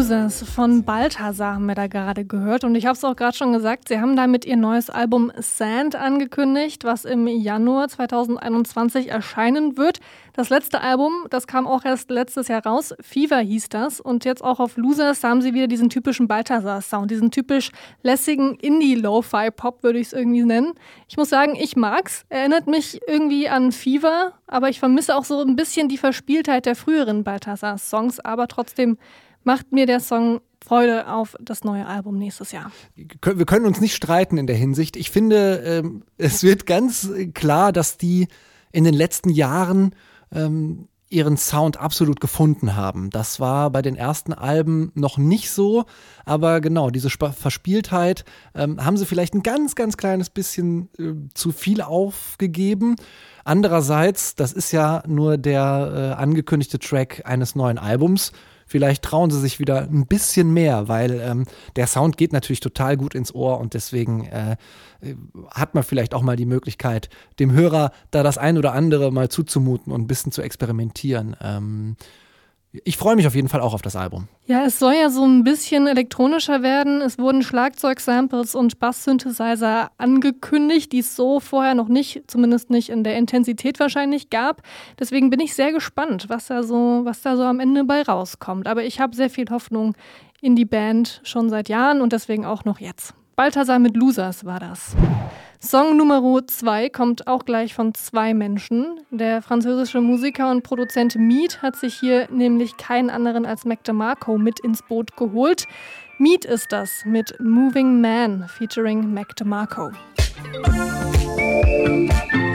Losers 0.07 0.41
von 0.41 0.85
Balthasar 0.85 1.55
haben 1.55 1.65
wir 1.65 1.75
da 1.75 1.87
gerade 1.87 2.23
gehört. 2.23 2.63
Und 2.63 2.75
ich 2.75 2.85
habe 2.85 2.95
es 2.95 3.03
auch 3.03 3.17
gerade 3.17 3.35
schon 3.35 3.51
gesagt, 3.51 3.89
sie 3.89 3.99
haben 3.99 4.15
damit 4.15 4.45
ihr 4.45 4.55
neues 4.55 4.89
Album 4.89 5.33
Sand 5.37 5.97
angekündigt, 5.97 6.85
was 6.85 7.03
im 7.03 7.27
Januar 7.27 7.89
2021 7.89 9.09
erscheinen 9.09 9.75
wird. 9.75 9.99
Das 10.31 10.49
letzte 10.49 10.79
Album, 10.79 11.11
das 11.29 11.45
kam 11.45 11.67
auch 11.67 11.83
erst 11.83 12.09
letztes 12.09 12.47
Jahr 12.47 12.65
raus. 12.65 12.93
Fever 13.01 13.39
hieß 13.39 13.67
das. 13.67 13.99
Und 13.99 14.23
jetzt 14.23 14.41
auch 14.41 14.61
auf 14.61 14.77
Losers 14.77 15.25
haben 15.25 15.41
sie 15.41 15.53
wieder 15.53 15.67
diesen 15.67 15.89
typischen 15.89 16.29
Balthasar-Sound, 16.29 17.11
diesen 17.11 17.29
typisch 17.29 17.71
lässigen 18.01 18.55
Indie-Lo-Fi-Pop, 18.55 19.83
würde 19.83 19.99
ich 19.99 20.07
es 20.07 20.13
irgendwie 20.13 20.45
nennen. 20.45 20.71
Ich 21.09 21.17
muss 21.17 21.27
sagen, 21.27 21.57
ich 21.59 21.75
mag's. 21.75 22.23
Erinnert 22.29 22.67
mich 22.67 23.01
irgendwie 23.07 23.49
an 23.49 23.73
Fever, 23.73 24.31
aber 24.47 24.69
ich 24.69 24.79
vermisse 24.79 25.17
auch 25.17 25.25
so 25.25 25.41
ein 25.41 25.57
bisschen 25.57 25.89
die 25.89 25.97
Verspieltheit 25.97 26.65
der 26.65 26.77
früheren 26.77 27.25
Balthasar-Songs, 27.25 28.21
aber 28.21 28.47
trotzdem 28.47 28.97
macht 29.47 29.71
mir 29.71 29.85
der 29.85 30.01
Song 30.01 30.41
Freude 30.63 31.07
auf 31.07 31.35
das 31.39 31.63
neue 31.63 31.85
Album 31.85 32.17
nächstes 32.17 32.51
Jahr. 32.51 32.69
Wir 32.95 33.45
können 33.45 33.65
uns 33.65 33.79
nicht 33.79 33.95
streiten 33.95 34.37
in 34.37 34.45
der 34.45 34.57
Hinsicht. 34.57 34.97
Ich 34.97 35.09
finde, 35.09 35.63
ähm, 35.65 36.03
es 36.17 36.43
wird 36.43 36.65
ganz 36.65 37.09
klar, 37.33 37.71
dass 37.71 37.97
die 37.97 38.27
in 38.73 38.83
den 38.83 38.93
letzten 38.93 39.29
Jahren 39.29 39.95
ähm, 40.33 40.89
ihren 41.09 41.37
Sound 41.37 41.77
absolut 41.77 42.19
gefunden 42.19 42.75
haben. 42.75 43.09
Das 43.09 43.39
war 43.39 43.69
bei 43.69 43.81
den 43.81 43.95
ersten 43.95 44.33
Alben 44.33 44.91
noch 44.93 45.17
nicht 45.17 45.49
so, 45.49 45.85
aber 46.25 46.59
genau, 46.59 46.89
diese 46.89 47.07
Sp 47.07 47.31
Verspieltheit 47.31 48.25
ähm, 48.53 48.83
haben 48.83 48.97
sie 48.97 49.05
vielleicht 49.05 49.33
ein 49.33 49.43
ganz, 49.43 49.75
ganz 49.75 49.95
kleines 49.95 50.29
bisschen 50.29 50.89
zu 51.33 51.53
viel 51.53 51.81
aufgegeben. 51.81 52.97
Andererseits, 53.45 54.35
das 54.35 54.51
ist 54.51 54.73
ja 54.73 55.03
nur 55.07 55.37
der 55.37 56.15
äh, 56.17 56.21
angekündigte 56.21 56.79
Track 56.79 57.21
eines 57.23 57.55
neuen 57.55 57.77
Albums 57.77 58.33
vielleicht 58.67 59.03
trauen 59.03 59.31
sie 59.31 59.39
sich 59.39 59.59
wieder 59.59 59.81
ein 59.81 60.05
bisschen 60.05 60.53
mehr, 60.53 60.87
weil 60.87 61.19
ähm, 61.21 61.45
der 61.75 61.87
Sound 61.87 62.17
geht 62.17 62.33
natürlich 62.33 62.59
total 62.59 62.97
gut 62.97 63.15
ins 63.15 63.33
Ohr 63.33 63.59
und 63.59 63.73
deswegen 63.73 64.25
äh, 64.25 64.57
hat 65.51 65.73
man 65.73 65.83
vielleicht 65.83 66.13
auch 66.13 66.21
mal 66.21 66.35
die 66.35 66.45
Möglichkeit, 66.45 67.09
dem 67.39 67.51
Hörer 67.51 67.91
da 68.11 68.23
das 68.23 68.37
ein 68.37 68.57
oder 68.57 68.73
andere 68.73 69.11
mal 69.11 69.29
zuzumuten 69.29 69.91
und 69.91 70.01
ein 70.01 70.07
bisschen 70.07 70.31
zu 70.31 70.41
experimentieren. 70.41 71.35
Ähm, 71.41 71.95
ich 72.83 72.97
freue 72.97 73.15
mich 73.15 73.27
auf 73.27 73.35
jeden 73.35 73.47
Fall 73.47 73.61
auch 73.61 73.73
auf 73.73 73.81
das 73.81 73.95
Album. 73.95 74.27
Ja, 74.45 74.65
es 74.65 74.79
soll 74.79 74.93
ja 74.93 75.09
so 75.09 75.25
ein 75.25 75.43
bisschen 75.43 75.87
elektronischer 75.87 76.61
werden. 76.63 77.01
Es 77.01 77.17
wurden 77.17 77.43
Schlagzeug-Samples 77.43 78.55
und 78.55 78.79
Bass-Synthesizer 78.79 79.91
angekündigt, 79.97 80.91
die 80.91 80.99
es 80.99 81.15
so 81.15 81.39
vorher 81.39 81.75
noch 81.75 81.87
nicht, 81.87 82.23
zumindest 82.27 82.69
nicht 82.69 82.89
in 82.89 83.03
der 83.03 83.17
Intensität 83.17 83.79
wahrscheinlich 83.79 84.29
gab. 84.29 84.61
Deswegen 84.99 85.29
bin 85.29 85.39
ich 85.39 85.53
sehr 85.55 85.71
gespannt, 85.71 86.25
was 86.29 86.47
da 86.47 86.63
so, 86.63 87.01
was 87.03 87.21
da 87.21 87.35
so 87.35 87.43
am 87.43 87.59
Ende 87.59 87.83
bei 87.83 88.01
rauskommt. 88.01 88.67
Aber 88.67 88.83
ich 88.83 88.99
habe 88.99 89.15
sehr 89.15 89.29
viel 89.29 89.49
Hoffnung 89.49 89.95
in 90.41 90.55
die 90.55 90.65
Band 90.65 91.21
schon 91.23 91.49
seit 91.49 91.69
Jahren 91.69 92.01
und 92.01 92.13
deswegen 92.13 92.45
auch 92.45 92.65
noch 92.65 92.79
jetzt. 92.79 93.13
Balthasar 93.35 93.79
mit 93.79 93.95
Losers 93.95 94.45
war 94.45 94.59
das. 94.59 94.95
Song 95.59 95.97
Nummer 95.97 96.21
2 96.45 96.89
kommt 96.89 97.27
auch 97.27 97.43
gleich 97.43 97.73
von 97.73 97.93
zwei 97.95 98.33
Menschen. 98.33 98.99
Der 99.09 99.41
französische 99.41 100.01
Musiker 100.01 100.51
und 100.51 100.63
Produzent 100.63 101.15
Mead 101.15 101.61
hat 101.61 101.75
sich 101.75 101.95
hier 101.95 102.27
nämlich 102.31 102.77
keinen 102.77 103.09
anderen 103.09 103.45
als 103.45 103.65
Mac 103.65 103.83
DeMarco 103.83 104.37
mit 104.37 104.59
ins 104.59 104.83
Boot 104.83 105.17
geholt. 105.17 105.67
Mead 106.19 106.45
ist 106.45 106.71
das 106.71 107.03
mit 107.05 107.39
Moving 107.39 108.01
Man 108.01 108.47
featuring 108.47 109.13
Mac 109.13 109.35
DeMarco. 109.35 109.91
hat 112.23 112.46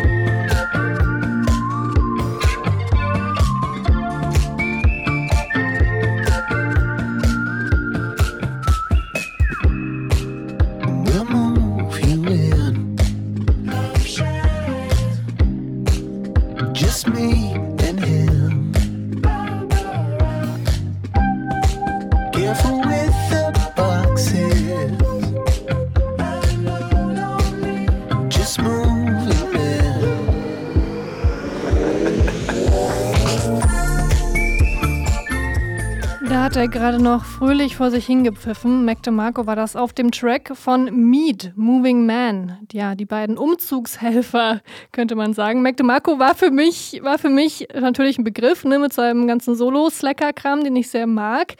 er 36.62 36.68
gerade 36.68 37.02
noch 37.02 37.24
fröhlich 37.24 37.76
vor 37.76 37.90
sich 37.90 38.06
hingepfiffen. 38.06 38.84
Mac 38.84 39.02
DeMarco 39.02 39.48
war 39.48 39.56
das 39.56 39.74
auf 39.74 39.92
dem 39.92 40.12
Track 40.12 40.52
von 40.54 40.84
Mead, 41.10 41.52
Moving 41.56 42.06
Man. 42.06 42.56
Ja, 42.70 42.94
die 42.94 43.04
beiden 43.04 43.36
Umzugshelfer, 43.36 44.60
könnte 44.92 45.16
man 45.16 45.34
sagen. 45.34 45.62
Mac 45.62 45.76
DeMarco 45.76 46.20
war 46.20 46.36
für 46.36 46.52
mich, 46.52 47.00
war 47.02 47.18
für 47.18 47.30
mich 47.30 47.66
natürlich 47.74 48.16
ein 48.16 48.22
Begriff, 48.22 48.64
ne, 48.64 48.78
mit 48.78 48.92
seinem 48.92 49.26
ganzen 49.26 49.56
Solo-Slacker-Kram, 49.56 50.62
den 50.62 50.76
ich 50.76 50.88
sehr 50.88 51.08
mag. 51.08 51.54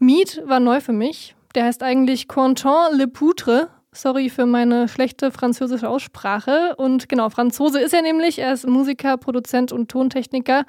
Mead 0.00 0.42
war 0.44 0.58
neu 0.58 0.80
für 0.80 0.92
mich. 0.92 1.36
Der 1.54 1.66
heißt 1.66 1.84
eigentlich 1.84 2.26
Quentin 2.26 2.98
Le 2.98 3.06
Poutre. 3.06 3.68
Sorry 3.92 4.28
für 4.28 4.46
meine 4.46 4.88
schlechte 4.88 5.30
französische 5.30 5.88
Aussprache. 5.88 6.74
Und 6.78 7.08
genau, 7.08 7.30
Franzose 7.30 7.78
ist 7.78 7.94
er 7.94 8.02
nämlich. 8.02 8.40
Er 8.40 8.54
ist 8.54 8.66
Musiker, 8.66 9.18
Produzent 9.18 9.70
und 9.70 9.88
Tontechniker. 9.88 10.64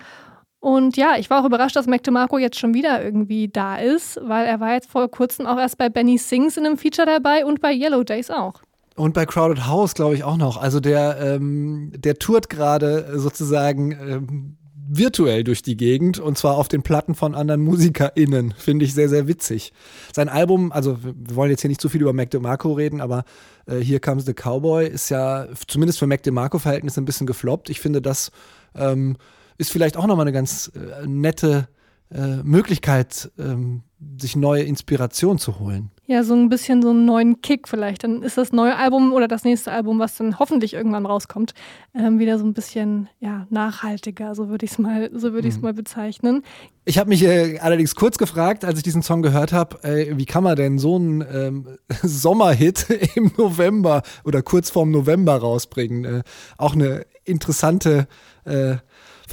Und 0.63 0.95
ja, 0.95 1.17
ich 1.17 1.30
war 1.30 1.41
auch 1.41 1.45
überrascht, 1.45 1.76
dass 1.76 1.88
Mac 1.88 2.04
DeMarco 2.04 2.38
jetzt 2.38 2.58
schon 2.58 2.73
wieder 2.73 3.04
irgendwie 3.04 3.49
da 3.49 3.76
ist, 3.76 4.17
weil 4.23 4.45
er 4.45 4.62
war 4.62 4.71
jetzt 4.71 4.89
vor 4.89 5.12
kurzem 5.12 5.45
auch 5.45 5.58
erst 5.58 5.78
bei 5.78 5.89
Benny 5.89 6.17
Sings 6.17 6.56
in 6.56 6.65
einem 6.65 6.78
Feature 6.78 7.06
dabei 7.06 7.45
und 7.45 7.60
bei 7.60 7.73
Yellow 7.73 8.06
Days 8.06 8.30
auch. 8.30 8.62
Und 8.95 9.13
bei 9.13 9.26
Crowded 9.26 9.67
House, 9.67 9.93
glaube 9.93 10.15
ich, 10.15 10.23
auch 10.23 10.38
noch. 10.38 10.56
Also 10.56 10.80
der, 10.80 11.17
ähm, 11.19 11.91
der 11.97 12.17
tourt 12.17 12.49
gerade 12.49 13.19
sozusagen 13.19 13.91
ähm, 13.91 14.58
virtuell 14.88 15.43
durch 15.43 15.63
die 15.63 15.76
Gegend 15.76 16.19
und 16.19 16.38
zwar 16.38 16.58
auf 16.58 16.69
den 16.69 16.82
Platten 16.82 17.13
von 17.13 17.36
anderen 17.36 17.60
MusikerInnen. 17.60 18.54
Finde 18.58 18.86
ich 18.86 18.93
sehr, 18.93 19.10
sehr 19.10 19.28
witzig. 19.28 19.73
Sein 20.15 20.30
Album, 20.30 20.71
also 20.71 20.97
wir 21.04 21.36
wollen 21.36 21.52
jetzt 21.52 21.60
hier 21.60 21.69
nicht 21.69 21.82
zu 21.82 21.89
viel 21.89 22.02
über 22.02 22.13
Mac 22.13 22.30
DeMarco 22.30 22.71
reden, 22.71 23.02
aber 23.02 23.26
äh, 23.65 23.80
Here 23.80 23.99
Comes 23.99 24.26
the 24.26 24.34
Cowboy 24.34 24.88
ist 24.88 25.10
ja 25.10 25.45
zumindest 25.67 25.99
für 25.99 26.08
Mac 26.08 26.23
DeMarco-Verhältnisse 26.23 27.02
ein 27.02 27.06
bisschen 27.06 27.28
gefloppt. 27.28 27.69
Ich 27.69 27.82
finde, 27.82 28.02
das 28.02 28.32
ähm, 28.76 29.17
ist 29.63 29.71
vielleicht 29.71 29.95
auch 29.95 30.08
nochmal 30.08 30.26
eine 30.26 30.34
ganz 30.34 30.71
äh, 30.76 31.08
nette 31.08 31.69
äh, 32.12 32.43
Möglichkeit, 32.43 33.32
ähm, 33.39 33.84
sich 34.19 34.36
neue 34.36 34.63
Inspiration 34.63 35.39
zu 35.39 35.58
holen. 35.60 35.89
Ja, 36.06 36.23
so 36.26 36.36
ein 36.36 36.49
bisschen 36.49 36.82
so 36.82 36.89
einen 36.89 37.06
neuen 37.06 37.41
Kick 37.41 37.69
vielleicht. 37.69 38.04
Dann 38.04 38.23
ist 38.23 38.38
das 38.38 38.52
neue 38.52 38.76
Album 38.76 39.13
oder 39.13 39.30
das 39.30 39.45
nächste 39.45 39.71
Album, 39.71 39.99
was 39.99 40.17
dann 40.17 40.38
hoffentlich 40.38 40.73
irgendwann 40.73 41.06
rauskommt, 41.06 41.54
ähm, 41.95 42.19
wieder 42.19 42.38
so 42.38 42.45
ein 42.45 42.54
bisschen 42.54 43.08
ja, 43.21 43.47
nachhaltiger, 43.49 44.36
so 44.36 44.49
würde 44.49 44.65
ich 44.65 44.71
es 44.73 44.80
mal, 44.80 45.10
so 45.13 45.32
würde 45.32 45.47
ich 45.47 45.54
es 45.54 45.58
mhm. 45.60 45.63
mal 45.63 45.73
bezeichnen. 45.73 46.43
Ich 46.84 46.97
habe 46.97 47.08
mich 47.08 47.23
äh, 47.23 47.60
allerdings 47.60 47.95
kurz 47.95 48.17
gefragt, 48.17 48.65
als 48.65 48.78
ich 48.78 48.84
diesen 48.84 49.02
Song 49.02 49.21
gehört 49.21 49.54
habe, 49.54 49.82
äh, 49.84 50.17
wie 50.17 50.26
kann 50.26 50.43
man 50.43 50.58
denn 50.58 50.78
so 50.78 50.97
einen 50.97 51.23
ähm, 51.32 51.67
Sommerhit 52.04 52.89
im 53.15 53.32
November 53.38 54.04
oder 54.26 54.41
kurz 54.41 54.69
vorm 54.69 54.91
November 54.91 55.38
rausbringen? 55.38 56.04
Äh, 56.04 56.23
auch 56.58 56.73
eine 56.73 57.06
interessante 57.23 58.08
äh, 58.43 58.76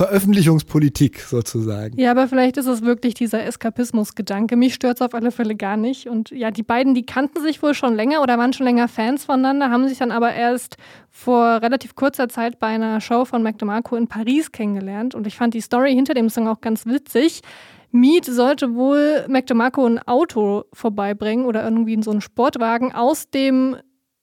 Veröffentlichungspolitik 0.01 1.21
sozusagen. 1.21 2.01
Ja, 2.01 2.13
aber 2.13 2.27
vielleicht 2.27 2.57
ist 2.57 2.65
es 2.65 2.81
wirklich 2.81 3.13
dieser 3.13 3.45
Eskapismus-Gedanke. 3.45 4.57
Mich 4.57 4.73
stört 4.73 4.97
es 4.97 5.03
auf 5.03 5.13
alle 5.13 5.31
Fälle 5.31 5.57
gar 5.57 5.77
nicht. 5.77 6.09
Und 6.09 6.31
ja, 6.31 6.51
die 6.51 6.63
beiden, 6.63 6.95
die 6.95 7.05
kannten 7.05 7.43
sich 7.43 7.63
wohl 7.63 7.75
schon 7.75 7.97
länger 7.97 8.23
oder 8.23 8.39
waren 8.39 8.55
schon 8.55 8.65
länger 8.65 8.89
Fans 8.89 9.27
voneinander, 9.27 9.69
haben 9.69 9.87
sich 9.89 9.99
dann 9.99 10.11
aber 10.11 10.33
erst 10.33 10.79
vor 11.11 11.61
relativ 11.61 11.97
kurzer 11.97 12.31
Zeit 12.31 12.59
bei 12.59 12.69
einer 12.69 13.03
Show 13.03 13.27
von 13.27 13.43
Mac 13.43 13.57
in 13.93 14.09
Paris 14.09 14.53
kennengelernt. 14.53 15.15
Und 15.15 15.27
ich 15.27 15.37
fand 15.37 15.53
die 15.53 15.61
Story 15.61 15.93
hinter 15.93 16.15
dem 16.15 16.31
Song 16.31 16.49
auch 16.49 16.63
ganz 16.63 16.87
witzig. 16.87 17.43
Mead 17.91 18.25
sollte 18.25 18.75
wohl 18.75 19.27
Mac 19.29 19.51
ein 19.51 19.99
Auto 20.07 20.65
vorbeibringen 20.73 21.45
oder 21.45 21.63
irgendwie 21.63 21.93
in 21.93 22.03
so 22.03 22.11
einen 22.11 22.23
Sportwagen 22.23 22.95
aus 22.95 23.29
dem 23.29 23.77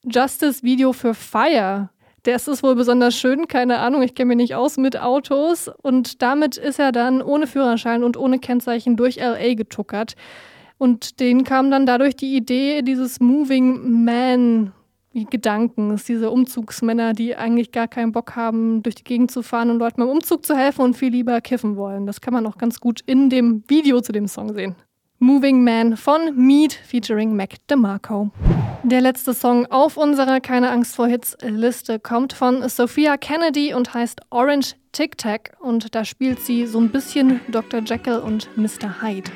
Justice-Video 0.04 0.92
für 0.92 1.14
Fire 1.14 1.90
das 2.22 2.48
ist 2.48 2.62
wohl 2.62 2.74
besonders 2.74 3.14
schön, 3.16 3.48
keine 3.48 3.78
Ahnung, 3.78 4.02
ich 4.02 4.14
kenne 4.14 4.28
mich 4.28 4.36
nicht 4.36 4.54
aus 4.54 4.76
mit 4.76 4.98
Autos. 4.98 5.70
Und 5.82 6.22
damit 6.22 6.56
ist 6.56 6.78
er 6.78 6.92
dann 6.92 7.22
ohne 7.22 7.46
Führerschein 7.46 8.04
und 8.04 8.16
ohne 8.16 8.38
Kennzeichen 8.38 8.96
durch 8.96 9.16
LA 9.16 9.54
getuckert. 9.54 10.14
Und 10.78 11.20
denen 11.20 11.44
kam 11.44 11.70
dann 11.70 11.86
dadurch 11.86 12.16
die 12.16 12.36
Idee 12.36 12.82
dieses 12.82 13.20
Moving 13.20 14.04
Man 14.04 14.72
Gedankens, 15.30 16.04
diese 16.04 16.30
Umzugsmänner, 16.30 17.12
die 17.12 17.34
eigentlich 17.36 17.72
gar 17.72 17.88
keinen 17.88 18.12
Bock 18.12 18.36
haben, 18.36 18.82
durch 18.82 18.94
die 18.94 19.04
Gegend 19.04 19.30
zu 19.30 19.42
fahren 19.42 19.70
und 19.70 19.78
Leuten 19.78 20.00
beim 20.00 20.08
Umzug 20.08 20.44
zu 20.44 20.56
helfen 20.56 20.82
und 20.82 20.96
viel 20.96 21.10
lieber 21.10 21.40
kiffen 21.40 21.76
wollen. 21.76 22.06
Das 22.06 22.20
kann 22.20 22.34
man 22.34 22.46
auch 22.46 22.58
ganz 22.58 22.80
gut 22.80 23.00
in 23.06 23.30
dem 23.30 23.64
Video 23.68 24.00
zu 24.00 24.12
dem 24.12 24.28
Song 24.28 24.52
sehen. 24.54 24.76
Moving 25.20 25.64
Man 25.64 25.96
von 25.96 26.36
Mead 26.36 26.72
featuring 26.72 27.34
Mac 27.34 27.56
DeMarco. 27.68 28.30
Der 28.84 29.00
letzte 29.00 29.34
Song 29.34 29.66
auf 29.66 29.96
unserer 29.96 30.38
Keine 30.40 30.70
Angst 30.70 30.94
vor 30.94 31.08
Hits 31.08 31.36
Liste 31.42 31.98
kommt 31.98 32.32
von 32.32 32.68
Sophia 32.68 33.16
Kennedy 33.16 33.74
und 33.74 33.92
heißt 33.94 34.20
Orange 34.30 34.76
Tic 34.92 35.18
Tac 35.18 35.56
und 35.58 35.94
da 35.96 36.04
spielt 36.04 36.38
sie 36.40 36.66
so 36.66 36.80
ein 36.80 36.90
bisschen 36.90 37.40
Dr. 37.48 37.80
Jekyll 37.80 38.18
und 38.18 38.48
Mr. 38.56 39.02
Hyde. 39.02 39.30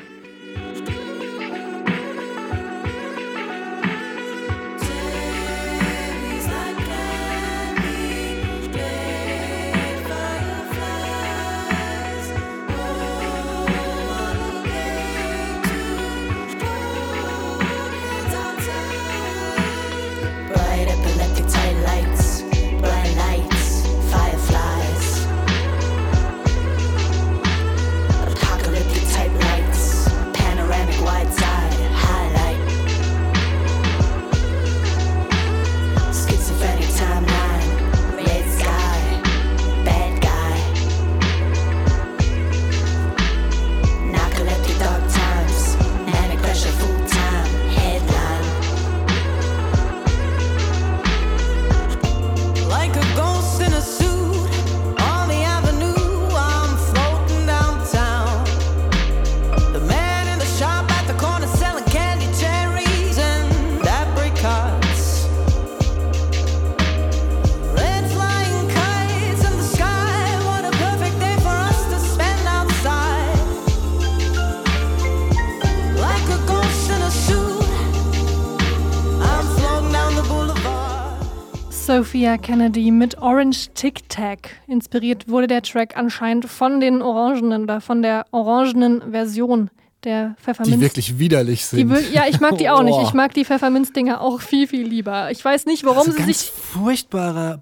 Sophia 82.23 82.37
Kennedy 82.37 82.89
mit 82.89 83.17
Orange 83.17 83.67
Tic 83.73 84.07
Tac. 84.07 84.51
Inspiriert 84.67 85.27
wurde 85.27 85.47
der 85.47 85.61
Track 85.61 85.97
anscheinend 85.97 86.45
von 86.45 86.79
den 86.79 87.01
Orangenen 87.01 87.63
oder 87.63 87.81
von 87.81 88.01
der 88.01 88.25
orangenen 88.31 89.11
Version 89.11 89.69
der 90.05 90.33
Pfefferminz. 90.41 90.73
Die 90.73 90.81
wirklich 90.81 91.19
widerlich 91.19 91.65
sind. 91.65 91.89
Die, 91.91 92.13
ja, 92.13 92.23
ich 92.29 92.39
mag 92.39 92.57
die 92.57 92.69
auch 92.69 92.79
oh. 92.79 92.83
nicht. 92.83 92.97
Ich 93.03 93.13
mag 93.13 93.33
die 93.33 93.43
Pfefferminzdinger 93.43 94.21
auch 94.21 94.39
viel, 94.39 94.69
viel 94.69 94.87
lieber. 94.87 95.31
Ich 95.31 95.43
weiß 95.43 95.65
nicht, 95.65 95.83
warum 95.83 95.97
also 95.97 96.11
sie 96.11 96.19
ganz 96.19 96.27
sich. 96.39 96.49
Furchtbarer, 96.49 97.61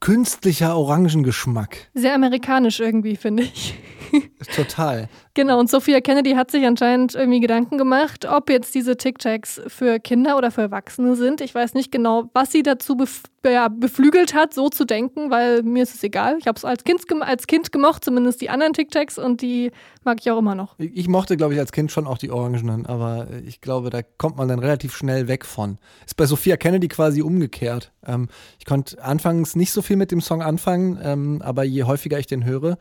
künstlicher 0.00 0.74
Orangengeschmack. 0.74 1.90
Sehr 1.92 2.14
amerikanisch 2.14 2.80
irgendwie, 2.80 3.16
finde 3.16 3.42
ich. 3.42 3.74
Total. 4.54 5.08
Genau, 5.34 5.58
und 5.60 5.70
Sophia 5.70 6.00
Kennedy 6.00 6.32
hat 6.32 6.50
sich 6.50 6.66
anscheinend 6.66 7.14
irgendwie 7.14 7.40
Gedanken 7.40 7.78
gemacht, 7.78 8.24
ob 8.24 8.50
jetzt 8.50 8.74
diese 8.74 8.96
Tic-Tacs 8.96 9.62
für 9.68 10.00
Kinder 10.00 10.36
oder 10.36 10.50
für 10.50 10.62
Erwachsene 10.62 11.16
sind. 11.16 11.40
Ich 11.40 11.54
weiß 11.54 11.74
nicht 11.74 11.92
genau, 11.92 12.30
was 12.34 12.52
sie 12.52 12.62
dazu 12.62 12.96
bef 12.96 13.22
ja, 13.46 13.68
beflügelt 13.68 14.34
hat, 14.34 14.52
so 14.52 14.68
zu 14.68 14.84
denken, 14.84 15.30
weil 15.30 15.62
mir 15.62 15.84
ist 15.84 15.94
es 15.94 16.02
egal. 16.02 16.36
Ich 16.38 16.46
habe 16.46 16.56
es 16.56 16.64
als 16.64 16.84
Kind, 16.84 17.00
als 17.20 17.46
kind 17.46 17.70
gemocht, 17.70 18.04
zumindest 18.04 18.40
die 18.40 18.50
anderen 18.50 18.72
Tic-Tacs, 18.72 19.18
und 19.18 19.42
die 19.42 19.70
mag 20.04 20.18
ich 20.20 20.30
auch 20.30 20.38
immer 20.38 20.54
noch. 20.54 20.74
Ich 20.78 21.08
mochte, 21.08 21.36
glaube 21.36 21.54
ich, 21.54 21.60
als 21.60 21.72
Kind 21.72 21.92
schon 21.92 22.06
auch 22.06 22.18
die 22.18 22.30
Orangenen, 22.30 22.86
aber 22.86 23.28
ich 23.46 23.60
glaube, 23.60 23.90
da 23.90 24.00
kommt 24.02 24.36
man 24.36 24.48
dann 24.48 24.58
relativ 24.58 24.96
schnell 24.96 25.28
weg 25.28 25.44
von. 25.44 25.78
Ist 26.04 26.16
bei 26.16 26.26
Sophia 26.26 26.56
Kennedy 26.56 26.88
quasi 26.88 27.22
umgekehrt. 27.22 27.92
Ähm, 28.04 28.28
ich 28.58 28.66
konnte 28.66 29.02
anfangs 29.02 29.54
nicht 29.54 29.72
so 29.72 29.82
viel 29.82 29.96
mit 29.96 30.10
dem 30.10 30.20
Song 30.20 30.42
anfangen, 30.42 30.98
ähm, 31.02 31.42
aber 31.42 31.62
je 31.64 31.84
häufiger 31.84 32.18
ich 32.18 32.26
den 32.26 32.44
höre, 32.44 32.76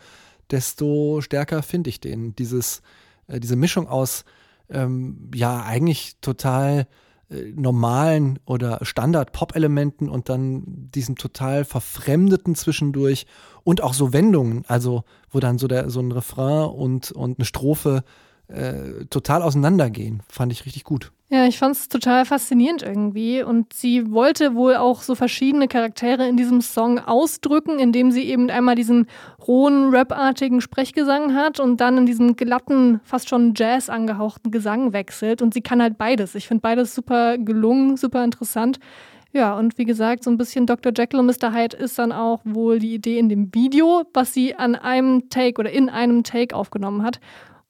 desto 0.52 1.22
stärker 1.22 1.64
finde 1.64 1.90
ich 1.90 2.00
den. 2.00 2.36
Dieses, 2.36 2.82
äh, 3.28 3.40
diese 3.40 3.56
Mischung 3.56 3.88
aus, 3.88 4.26
ähm, 4.70 5.32
ja, 5.34 5.64
eigentlich 5.64 6.18
total 6.22 6.88
äh, 7.30 7.52
normalen 7.56 8.40
oder 8.46 8.80
Standard-Pop-Elementen 8.82 10.10
und 10.10 10.30
dann 10.30 10.64
diesem 10.66 11.16
total 11.16 11.66
verfremdeten 11.66 12.56
zwischendurch 12.56 13.26
und 13.64 13.82
auch 13.82 13.94
so 13.94 14.14
Wendungen, 14.14 14.64
also 14.68 15.04
wo 15.30 15.40
dann 15.40 15.58
so, 15.58 15.68
der, 15.68 15.90
so 15.90 16.00
ein 16.00 16.12
Refrain 16.12 16.70
und, 16.70 17.12
und 17.12 17.40
eine 17.40 17.46
Strophe 17.46 18.04
äh, 18.48 19.06
total 19.10 19.42
auseinandergehen. 19.42 20.24
Fand 20.30 20.52
ich 20.52 20.66
richtig 20.66 20.84
gut. 20.84 21.12
Ja, 21.30 21.46
ich 21.46 21.58
fand 21.58 21.76
es 21.76 21.90
total 21.90 22.24
faszinierend 22.24 22.84
irgendwie. 22.84 23.44
Und 23.44 23.74
sie 23.74 24.12
wollte 24.12 24.56
wohl 24.56 24.78
auch 24.78 25.02
so 25.02 25.14
verschiedene 25.14 25.68
Charaktere 25.68 26.26
in 26.26 26.38
diesem 26.38 26.62
Song 26.62 27.00
ausdrücken, 27.00 27.80
indem 27.80 28.12
sie 28.12 28.24
eben 28.24 28.50
einmal 28.50 28.76
diesen 28.76 29.08
rohen, 29.46 29.94
rapartigen 29.94 30.62
Sprechgesang 30.62 31.36
hat 31.36 31.60
und 31.60 31.82
dann 31.82 31.98
in 31.98 32.06
diesen 32.06 32.38
glatten, 32.38 33.02
fast 33.04 33.28
schon 33.28 33.54
Jazz 33.58 33.90
angehauchten 33.90 34.52
Gesang 34.52 34.94
wechselt. 34.94 35.42
Und 35.42 35.54
sie 35.54 35.62
kann 35.62 35.82
halt 35.82 35.98
beides. 35.98 36.34
Ich 36.34 36.48
finde 36.48 36.62
beides 36.62 36.96
super 36.96 37.38
gelungen, 37.38 37.98
super 37.98 38.24
interessant. 38.24 38.80
Ja, 39.34 39.58
und 39.58 39.78
wie 39.78 39.86
gesagt, 39.86 40.24
so 40.24 40.32
ein 40.32 40.38
bisschen 40.38 40.66
Dr. 40.66 40.94
Jekyll 40.96 41.20
und 41.20 41.26
Mr. 41.26 41.54
Hyde 41.54 41.76
ist 41.76 42.00
dann 42.00 42.14
auch 42.14 42.40
wohl 42.46 42.80
die 42.80 42.94
Idee 42.94 43.20
in 43.20 43.28
dem 43.28 43.54
Video, 43.54 44.04
was 44.14 44.34
sie 44.34 44.56
an 44.56 44.76
einem 44.76 45.28
Take 45.30 45.60
oder 45.60 45.72
in 45.72 45.90
einem 45.90 46.24
Take 46.24 46.56
aufgenommen 46.56 47.04
hat. 47.04 47.20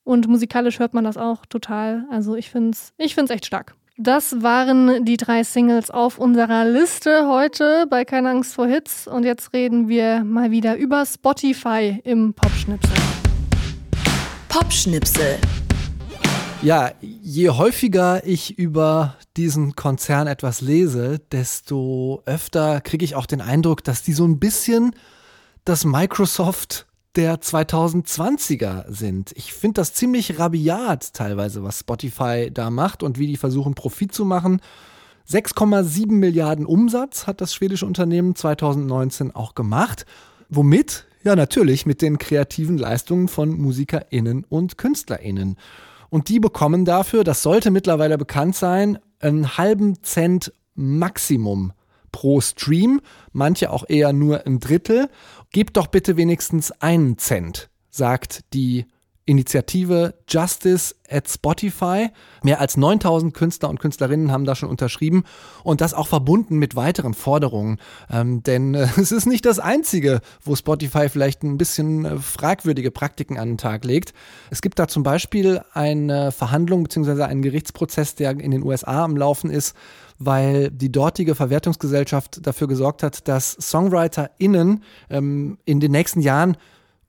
Und 0.07 0.25
musikalisch 0.29 0.79
hört 0.79 0.93
man 0.93 1.03
das 1.03 1.17
auch 1.17 1.45
total. 1.45 2.05
Also 2.09 2.35
ich 2.37 2.49
finde 2.49 2.71
es 2.71 2.93
ich 2.97 3.13
find's 3.13 3.29
echt 3.29 3.45
stark. 3.45 3.75
Das 3.97 4.41
waren 4.41 5.03
die 5.03 5.17
drei 5.17 5.43
Singles 5.43 5.91
auf 5.91 6.17
unserer 6.17 6.63
Liste 6.63 7.27
heute 7.27 7.87
bei 7.89 8.05
Keine 8.05 8.29
Angst 8.29 8.53
vor 8.55 8.67
Hits. 8.67 9.05
Und 9.05 9.25
jetzt 9.25 9.51
reden 9.51 9.89
wir 9.89 10.23
mal 10.23 10.49
wieder 10.49 10.77
über 10.77 11.05
Spotify 11.05 11.99
im 12.05 12.33
Popschnipsel. 12.33 12.95
Popschnipsel. 14.47 15.39
Ja, 16.61 16.91
je 17.01 17.49
häufiger 17.49 18.25
ich 18.25 18.57
über 18.57 19.17
diesen 19.35 19.75
Konzern 19.75 20.27
etwas 20.27 20.61
lese, 20.61 21.19
desto 21.33 22.21
öfter 22.25 22.79
kriege 22.79 23.03
ich 23.03 23.15
auch 23.15 23.25
den 23.25 23.41
Eindruck, 23.41 23.83
dass 23.83 24.03
die 24.03 24.13
so 24.13 24.25
ein 24.25 24.39
bisschen 24.39 24.95
das 25.65 25.83
Microsoft 25.83 26.87
der 27.17 27.41
2020er 27.41 28.85
sind. 28.87 29.31
Ich 29.35 29.51
finde 29.51 29.81
das 29.81 29.93
ziemlich 29.93 30.37
rabiat 30.37 31.13
teilweise, 31.13 31.63
was 31.63 31.79
Spotify 31.79 32.51
da 32.53 32.69
macht 32.69 33.01
und 33.01 33.17
wie 33.17 33.25
die 33.25 33.37
versuchen, 33.37 33.73
Profit 33.73 34.13
zu 34.13 34.23
machen. 34.23 34.61
6,7 35.27 36.11
Milliarden 36.11 36.65
Umsatz 36.67 37.25
hat 37.25 37.41
das 37.41 37.55
schwedische 37.55 37.87
Unternehmen 37.87 38.35
2019 38.35 39.35
auch 39.35 39.55
gemacht. 39.55 40.05
Womit? 40.49 41.05
Ja, 41.23 41.35
natürlich 41.35 41.87
mit 41.87 42.03
den 42.03 42.19
kreativen 42.19 42.77
Leistungen 42.77 43.27
von 43.27 43.49
MusikerInnen 43.49 44.45
und 44.47 44.77
KünstlerInnen. 44.77 45.57
Und 46.09 46.29
die 46.29 46.39
bekommen 46.39 46.85
dafür, 46.85 47.23
das 47.23 47.41
sollte 47.41 47.71
mittlerweile 47.71 48.19
bekannt 48.19 48.55
sein, 48.55 48.99
einen 49.19 49.57
halben 49.57 50.03
Cent 50.03 50.53
Maximum 50.75 51.73
pro 52.11 52.41
Stream, 52.41 53.01
manche 53.31 53.69
auch 53.71 53.83
eher 53.87 54.13
nur 54.13 54.45
ein 54.45 54.59
Drittel. 54.59 55.09
Gebt 55.51 55.77
doch 55.77 55.87
bitte 55.87 56.17
wenigstens 56.17 56.71
einen 56.71 57.17
Cent, 57.17 57.69
sagt 57.89 58.41
die 58.53 58.85
Initiative 59.27 60.13
Justice 60.27 60.95
at 61.09 61.29
Spotify. 61.29 62.09
Mehr 62.43 62.61
als 62.61 62.77
9000 62.77 63.33
Künstler 63.33 63.69
und 63.69 63.79
Künstlerinnen 63.79 64.31
haben 64.31 64.45
da 64.45 64.55
schon 64.55 64.69
unterschrieben 64.69 65.25
und 65.63 65.81
das 65.81 65.93
auch 65.93 66.07
verbunden 66.07 66.57
mit 66.57 66.77
weiteren 66.77 67.13
Forderungen. 67.13 67.77
Ähm, 68.09 68.41
denn 68.41 68.73
äh, 68.73 68.87
es 68.97 69.11
ist 69.11 69.25
nicht 69.25 69.45
das 69.45 69.59
Einzige, 69.59 70.21
wo 70.43 70.55
Spotify 70.55 71.09
vielleicht 71.09 71.43
ein 71.43 71.57
bisschen 71.57 72.05
äh, 72.05 72.17
fragwürdige 72.17 72.89
Praktiken 72.89 73.37
an 73.37 73.49
den 73.49 73.57
Tag 73.57 73.83
legt. 73.83 74.13
Es 74.49 74.61
gibt 74.61 74.79
da 74.79 74.87
zum 74.87 75.03
Beispiel 75.03 75.61
eine 75.73 76.31
Verhandlung 76.31 76.83
bzw. 76.83 77.23
einen 77.23 77.41
Gerichtsprozess, 77.41 78.15
der 78.15 78.31
in 78.39 78.51
den 78.51 78.63
USA 78.63 79.03
am 79.03 79.17
Laufen 79.17 79.49
ist, 79.49 79.75
weil 80.19 80.71
die 80.71 80.91
dortige 80.91 81.35
Verwertungsgesellschaft 81.35 82.45
dafür 82.45 82.67
gesorgt 82.67 83.03
hat, 83.03 83.27
dass 83.27 83.51
SongwriterInnen 83.53 84.83
ähm, 85.09 85.57
in 85.65 85.79
den 85.79 85.91
nächsten 85.91 86.21
Jahren 86.21 86.57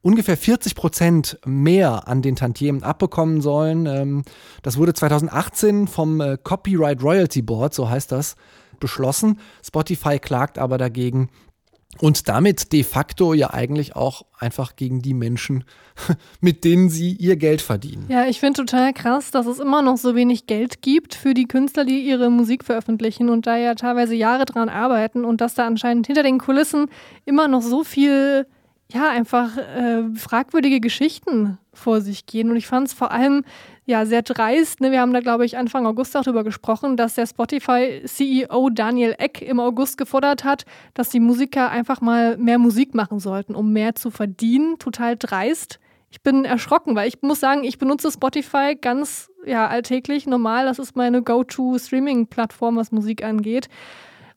ungefähr 0.03 0.37
40 0.37 0.75
Prozent 0.75 1.39
mehr 1.45 2.09
an 2.09 2.23
den 2.23 2.37
Tantiemen 2.37 2.83
abbekommen 2.83 3.41
sollen. 3.41 3.87
Ähm, 3.87 4.23
das 4.63 4.77
wurde 4.77 4.95
2018 4.95 5.89
vom 5.89 6.21
äh, 6.21 6.39
Copyright 6.43 7.03
Royalty 7.03 7.43
Board, 7.43 7.75
so 7.75 7.89
heißt 7.89 8.13
das, 8.13 8.37
beschlossen. 8.81 9.41
Spotify 9.65 10.19
klagt 10.19 10.59
aber 10.59 10.79
dagegen 10.79 11.31
und 12.01 12.29
damit 12.29 12.73
de 12.73 12.85
facto 12.85 13.35
ja 13.35 13.53
eigentlich 13.53 13.97
auch 13.97 14.23
einfach 14.39 14.77
gegen 14.77 15.03
die 15.03 15.15
Menschen, 15.15 15.65
mit 16.41 16.65
denen 16.65 16.91
sie 16.91 17.13
ihr 17.13 17.37
Geld 17.37 17.61
verdienen. 17.61 18.07
Ja, 18.09 18.27
ich 18.27 18.41
finde 18.41 18.61
total 18.65 18.93
krass, 18.93 19.31
dass 19.31 19.47
es 19.47 19.59
immer 19.59 19.83
noch 19.83 19.97
so 19.97 20.15
wenig 20.15 20.47
Geld 20.47 20.83
gibt 20.83 21.15
für 21.15 21.35
die 21.35 21.47
Künstler, 21.47 21.85
die 21.85 22.01
ihre 22.01 22.31
Musik 22.31 22.65
veröffentlichen 22.65 23.29
und 23.31 23.47
da 23.47 23.57
ja 23.57 23.75
teilweise 23.75 24.15
Jahre 24.15 24.45
dran 24.45 24.69
arbeiten 24.69 25.25
und 25.25 25.41
dass 25.41 25.55
da 25.55 25.67
anscheinend 25.67 26.07
hinter 26.07 26.23
den 26.23 26.39
Kulissen 26.39 26.87
immer 27.25 27.49
noch 27.49 27.63
so 27.63 27.83
viel 27.85 28.47
ja, 28.93 29.11
einfach 29.11 29.57
äh, 29.57 30.05
fragwürdige 30.15 30.81
Geschichten 30.81 31.59
vor 31.75 32.01
sich 32.01 32.27
gehen. 32.27 32.51
Und 32.51 32.57
ich 32.57 32.67
fand 32.67 32.89
es 32.89 32.95
vor 32.95 33.11
allem 33.11 33.45
ja 33.89 34.05
sehr 34.05 34.23
dreist. 34.23 34.81
Ne? 34.81 34.93
Wir 34.93 35.01
haben 35.01 35.15
da, 35.15 35.21
glaube 35.21 35.47
ich, 35.47 35.57
Anfang 35.57 35.87
August 35.87 36.15
auch 36.17 36.23
darüber 36.23 36.45
gesprochen, 36.45 36.97
dass 36.97 37.15
der 37.15 37.27
Spotify-CEO 37.27 38.69
Daniel 38.71 39.15
Eck 39.19 39.41
im 39.41 39.59
August 39.59 39.97
gefordert 39.97 40.45
hat, 40.45 40.67
dass 40.93 41.09
die 41.09 41.21
Musiker 41.21 41.71
einfach 41.71 42.03
mal 42.03 42.37
mehr 42.37 42.59
Musik 42.59 42.95
machen 42.95 43.19
sollten, 43.19 43.55
um 43.55 43.73
mehr 43.73 43.95
zu 43.95 44.11
verdienen. 44.11 44.79
Total 44.79 45.17
dreist. 45.17 45.81
Ich 46.11 46.23
bin 46.23 46.45
erschrocken, 46.45 46.95
weil 46.97 47.09
ich 47.09 47.23
muss 47.23 47.41
sagen, 47.41 47.65
ich 47.65 47.79
benutze 47.79 48.13
Spotify 48.13 48.77
ganz 48.79 49.31
ja, 49.47 49.67
alltäglich, 49.67 50.27
normal. 50.27 50.67
Das 50.67 50.79
ist 50.79 50.95
meine 50.95 51.23
Go-To-Streaming-Plattform, 51.23 52.77
was 52.77 52.93
Musik 52.93 53.25
angeht. 53.25 53.69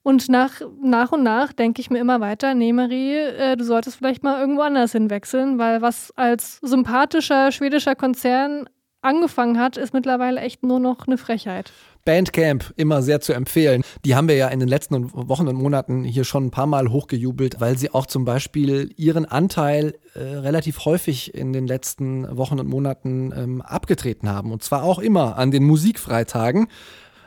Und 0.04 0.30
nach, 0.30 0.62
nach 0.82 1.12
und 1.12 1.24
nach 1.24 1.52
denke 1.52 1.82
ich 1.82 1.90
mir 1.90 2.00
immer 2.00 2.22
weiter, 2.22 2.54
nee, 2.54 2.74
Marie, 2.74 3.18
äh, 3.18 3.58
du 3.58 3.66
solltest 3.66 3.98
vielleicht 3.98 4.24
mal 4.24 4.40
irgendwo 4.40 4.62
anders 4.62 4.94
hinwechseln, 4.94 5.60
weil 5.60 5.82
was 5.82 6.12
als 6.16 6.58
sympathischer 6.62 7.52
schwedischer 7.52 7.96
Konzern 7.96 8.68
angefangen 9.02 9.60
hat, 9.60 9.78
ist 9.78 9.94
mittlerweile 9.94 10.42
echt 10.42 10.64
nur 10.64 10.80
noch 10.80 11.08
eine 11.08 11.18
Frechheit. 11.18 11.72
Bandcamp 12.06 12.74
immer 12.78 13.02
sehr 13.02 13.22
zu 13.22 13.34
empfehlen. 13.34 13.84
Die 14.06 14.16
haben 14.16 14.28
wir 14.28 14.36
ja 14.36 14.48
in 14.48 14.60
den 14.60 14.70
letzten 14.70 15.12
Wochen 15.14 15.48
und 15.48 15.56
Monaten 15.56 16.04
hier 16.04 16.24
schon 16.24 16.46
ein 16.46 16.52
paar 16.52 16.66
Mal 16.66 16.90
hochgejubelt, 16.90 17.60
weil 17.60 17.78
sie 17.78 17.94
auch 17.94 18.06
zum 18.06 18.26
Beispiel 18.26 18.92
ihren 18.98 19.26
Anteil 19.26 19.96
äh, 20.16 20.20
relativ 20.20 20.86
häufig 20.86 21.36
in 21.36 21.54
den 21.54 21.68
letzten 21.68 22.38
Wochen 22.38 22.60
und 22.60 22.68
Monaten 22.68 23.32
ähm, 23.36 23.62
abgetreten 23.62 24.30
haben. 24.30 24.52
Und 24.52 24.64
zwar 24.64 24.84
auch 24.84 25.00
immer 25.00 25.38
an 25.38 25.52
den 25.52 25.64
Musikfreitagen. 25.64 26.68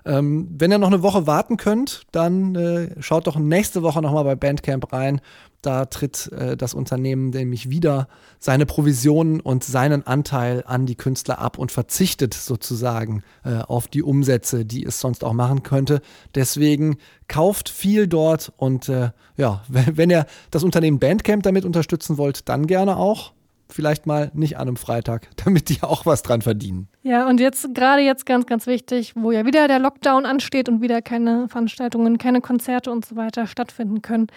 Ähm, 0.07 0.49
wenn 0.51 0.71
ihr 0.71 0.79
noch 0.79 0.88
eine 0.88 1.03
Woche 1.03 1.27
warten 1.27 1.57
könnt, 1.57 2.03
dann 2.12 2.55
äh, 2.55 2.90
schaut 3.01 3.27
doch 3.27 3.37
nächste 3.37 3.83
Woche 3.83 4.03
nochmal 4.03 4.25
bei 4.25 4.35
Bandcamp 4.35 4.93
rein. 4.93 5.21
Da 5.62 5.87
tritt 5.87 6.31
äh, 6.33 6.57
das 6.57 6.75
Unternehmen 6.75 7.31
nämlich 7.31 7.71
wieder 7.71 8.09
seine 8.38 8.67
Provisionen 8.67 9.40
und 9.40 9.64
seinen 9.64 10.07
Anteil 10.07 10.62
an 10.67 10.85
die 10.85 10.97
Künstler 10.97 11.38
ab 11.38 11.59
und 11.59 11.73
verzichtet 11.73 12.35
sozusagen 12.35 13.23
äh, 13.45 13.57
auf 13.62 13.88
die 13.88 14.03
Umsätze, 14.03 14.67
die 14.67 14.85
es 14.85 15.01
sonst 15.01 15.25
auch 15.25 15.33
machen 15.33 15.62
könnte. 15.62 16.03
Deswegen 16.35 16.99
kauft 17.29 17.71
viel 17.71 18.07
dort 18.07 18.53
und 18.59 18.90
äh, 18.90 19.11
ja, 19.37 19.62
wenn, 19.69 19.85
wenn 19.97 20.11
ihr 20.11 20.27
das 20.51 20.64
Unternehmen 20.64 20.99
Bandcamp 20.99 21.43
damit 21.43 21.64
unterstützen 21.64 22.19
wollt, 22.19 22.49
dann 22.49 22.67
gerne 22.67 22.97
auch 22.97 23.33
vielleicht 23.68 24.07
mal 24.07 24.31
nicht 24.35 24.57
an 24.57 24.68
einem 24.68 24.77
Freitag, 24.77 25.29
damit 25.44 25.68
die 25.68 25.83
auch 25.83 26.07
was 26.07 26.22
dran 26.22 26.42
verdienen. 26.42 26.88
Ja, 27.03 27.27
und 27.29 27.40
jetzt 27.40 27.74
gerade 27.74 28.03
jetzt 28.03 28.27
ganz, 28.27 28.46
ganz 28.46 28.66
wichtig, 28.66 29.12
wo 29.16 29.33
ja 29.33 29.44
wieder 29.44 29.68
der 29.68 29.79
Lockdown 29.79 30.27
ansteht 30.27 30.68
und 30.68 30.81
wieder 30.81 31.03
keine 31.03 31.48
Veranstaltungen, 31.48 32.18
keine 32.18 32.40
Konzerte 32.40 32.90
und 32.90 33.05
so 33.05 33.16
weiter 33.16 33.46
stattfinden 33.46 34.03
können. 34.03 34.29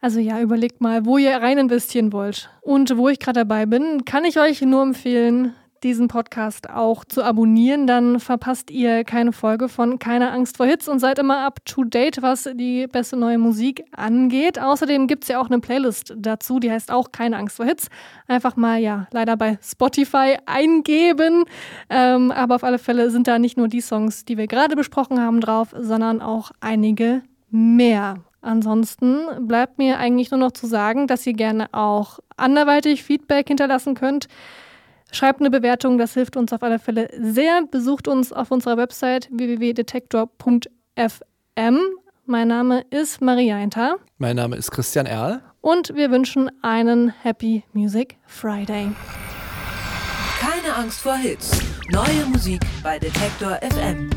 Also 0.00 0.20
ja, 0.20 0.40
überlegt 0.40 0.80
mal, 0.80 1.06
wo 1.06 1.18
ihr 1.18 1.36
rein 1.36 1.58
investieren 1.58 2.12
wollt. 2.12 2.50
Und 2.60 2.96
wo 2.96 3.08
ich 3.08 3.18
gerade 3.18 3.40
dabei 3.40 3.66
bin, 3.66 4.04
kann 4.04 4.24
ich 4.24 4.38
euch 4.38 4.60
nur 4.62 4.82
empfehlen, 4.82 5.54
diesen 5.86 6.08
Podcast 6.08 6.68
auch 6.68 7.04
zu 7.04 7.22
abonnieren. 7.22 7.86
Dann 7.86 8.20
verpasst 8.20 8.70
ihr 8.70 9.04
keine 9.04 9.32
Folge 9.32 9.68
von 9.68 9.98
Keine 9.98 10.32
Angst 10.32 10.56
vor 10.56 10.66
Hits 10.66 10.88
und 10.88 10.98
seid 10.98 11.18
immer 11.18 11.46
up 11.46 11.64
to 11.64 11.84
date, 11.84 12.20
was 12.20 12.48
die 12.54 12.86
beste 12.86 13.16
neue 13.16 13.38
Musik 13.38 13.84
angeht. 13.96 14.58
Außerdem 14.58 15.06
gibt 15.06 15.24
es 15.24 15.28
ja 15.28 15.40
auch 15.40 15.46
eine 15.46 15.60
Playlist 15.60 16.14
dazu, 16.18 16.58
die 16.58 16.70
heißt 16.70 16.90
auch 16.90 17.12
Keine 17.12 17.36
Angst 17.36 17.56
vor 17.56 17.66
Hits. 17.66 17.88
Einfach 18.26 18.56
mal, 18.56 18.78
ja, 18.78 19.06
leider 19.12 19.36
bei 19.36 19.58
Spotify 19.62 20.36
eingeben. 20.44 21.44
Ähm, 21.88 22.32
aber 22.32 22.56
auf 22.56 22.64
alle 22.64 22.78
Fälle 22.78 23.10
sind 23.10 23.28
da 23.28 23.38
nicht 23.38 23.56
nur 23.56 23.68
die 23.68 23.80
Songs, 23.80 24.24
die 24.24 24.36
wir 24.36 24.48
gerade 24.48 24.76
besprochen 24.76 25.20
haben, 25.20 25.40
drauf, 25.40 25.74
sondern 25.78 26.20
auch 26.20 26.50
einige 26.60 27.22
mehr. 27.50 28.16
Ansonsten 28.42 29.46
bleibt 29.46 29.78
mir 29.78 29.98
eigentlich 29.98 30.30
nur 30.30 30.40
noch 30.40 30.52
zu 30.52 30.66
sagen, 30.66 31.06
dass 31.06 31.26
ihr 31.26 31.32
gerne 31.32 31.68
auch 31.72 32.18
anderweitig 32.36 33.02
Feedback 33.02 33.48
hinterlassen 33.48 33.94
könnt. 33.94 34.28
Schreibt 35.12 35.40
eine 35.40 35.50
Bewertung, 35.50 35.98
das 35.98 36.14
hilft 36.14 36.36
uns 36.36 36.52
auf 36.52 36.62
alle 36.62 36.78
Fälle 36.78 37.08
sehr. 37.18 37.62
Besucht 37.70 38.08
uns 38.08 38.32
auf 38.32 38.50
unserer 38.50 38.76
Website 38.76 39.28
www.detektor.fm. 39.30 41.78
Mein 42.26 42.48
Name 42.48 42.84
ist 42.90 43.22
Maria 43.22 43.56
Einter. 43.56 43.96
Mein 44.18 44.36
Name 44.36 44.56
ist 44.56 44.70
Christian 44.72 45.06
Erl. 45.06 45.40
Und 45.60 45.94
wir 45.94 46.10
wünschen 46.10 46.50
einen 46.62 47.10
Happy 47.22 47.62
Music 47.72 48.16
Friday. 48.26 48.90
Keine 50.40 50.74
Angst 50.76 51.00
vor 51.00 51.16
Hits. 51.16 51.58
Neue 51.90 52.26
Musik 52.30 52.60
bei 52.82 52.98
Detektor 52.98 53.58
FM. 53.62 54.10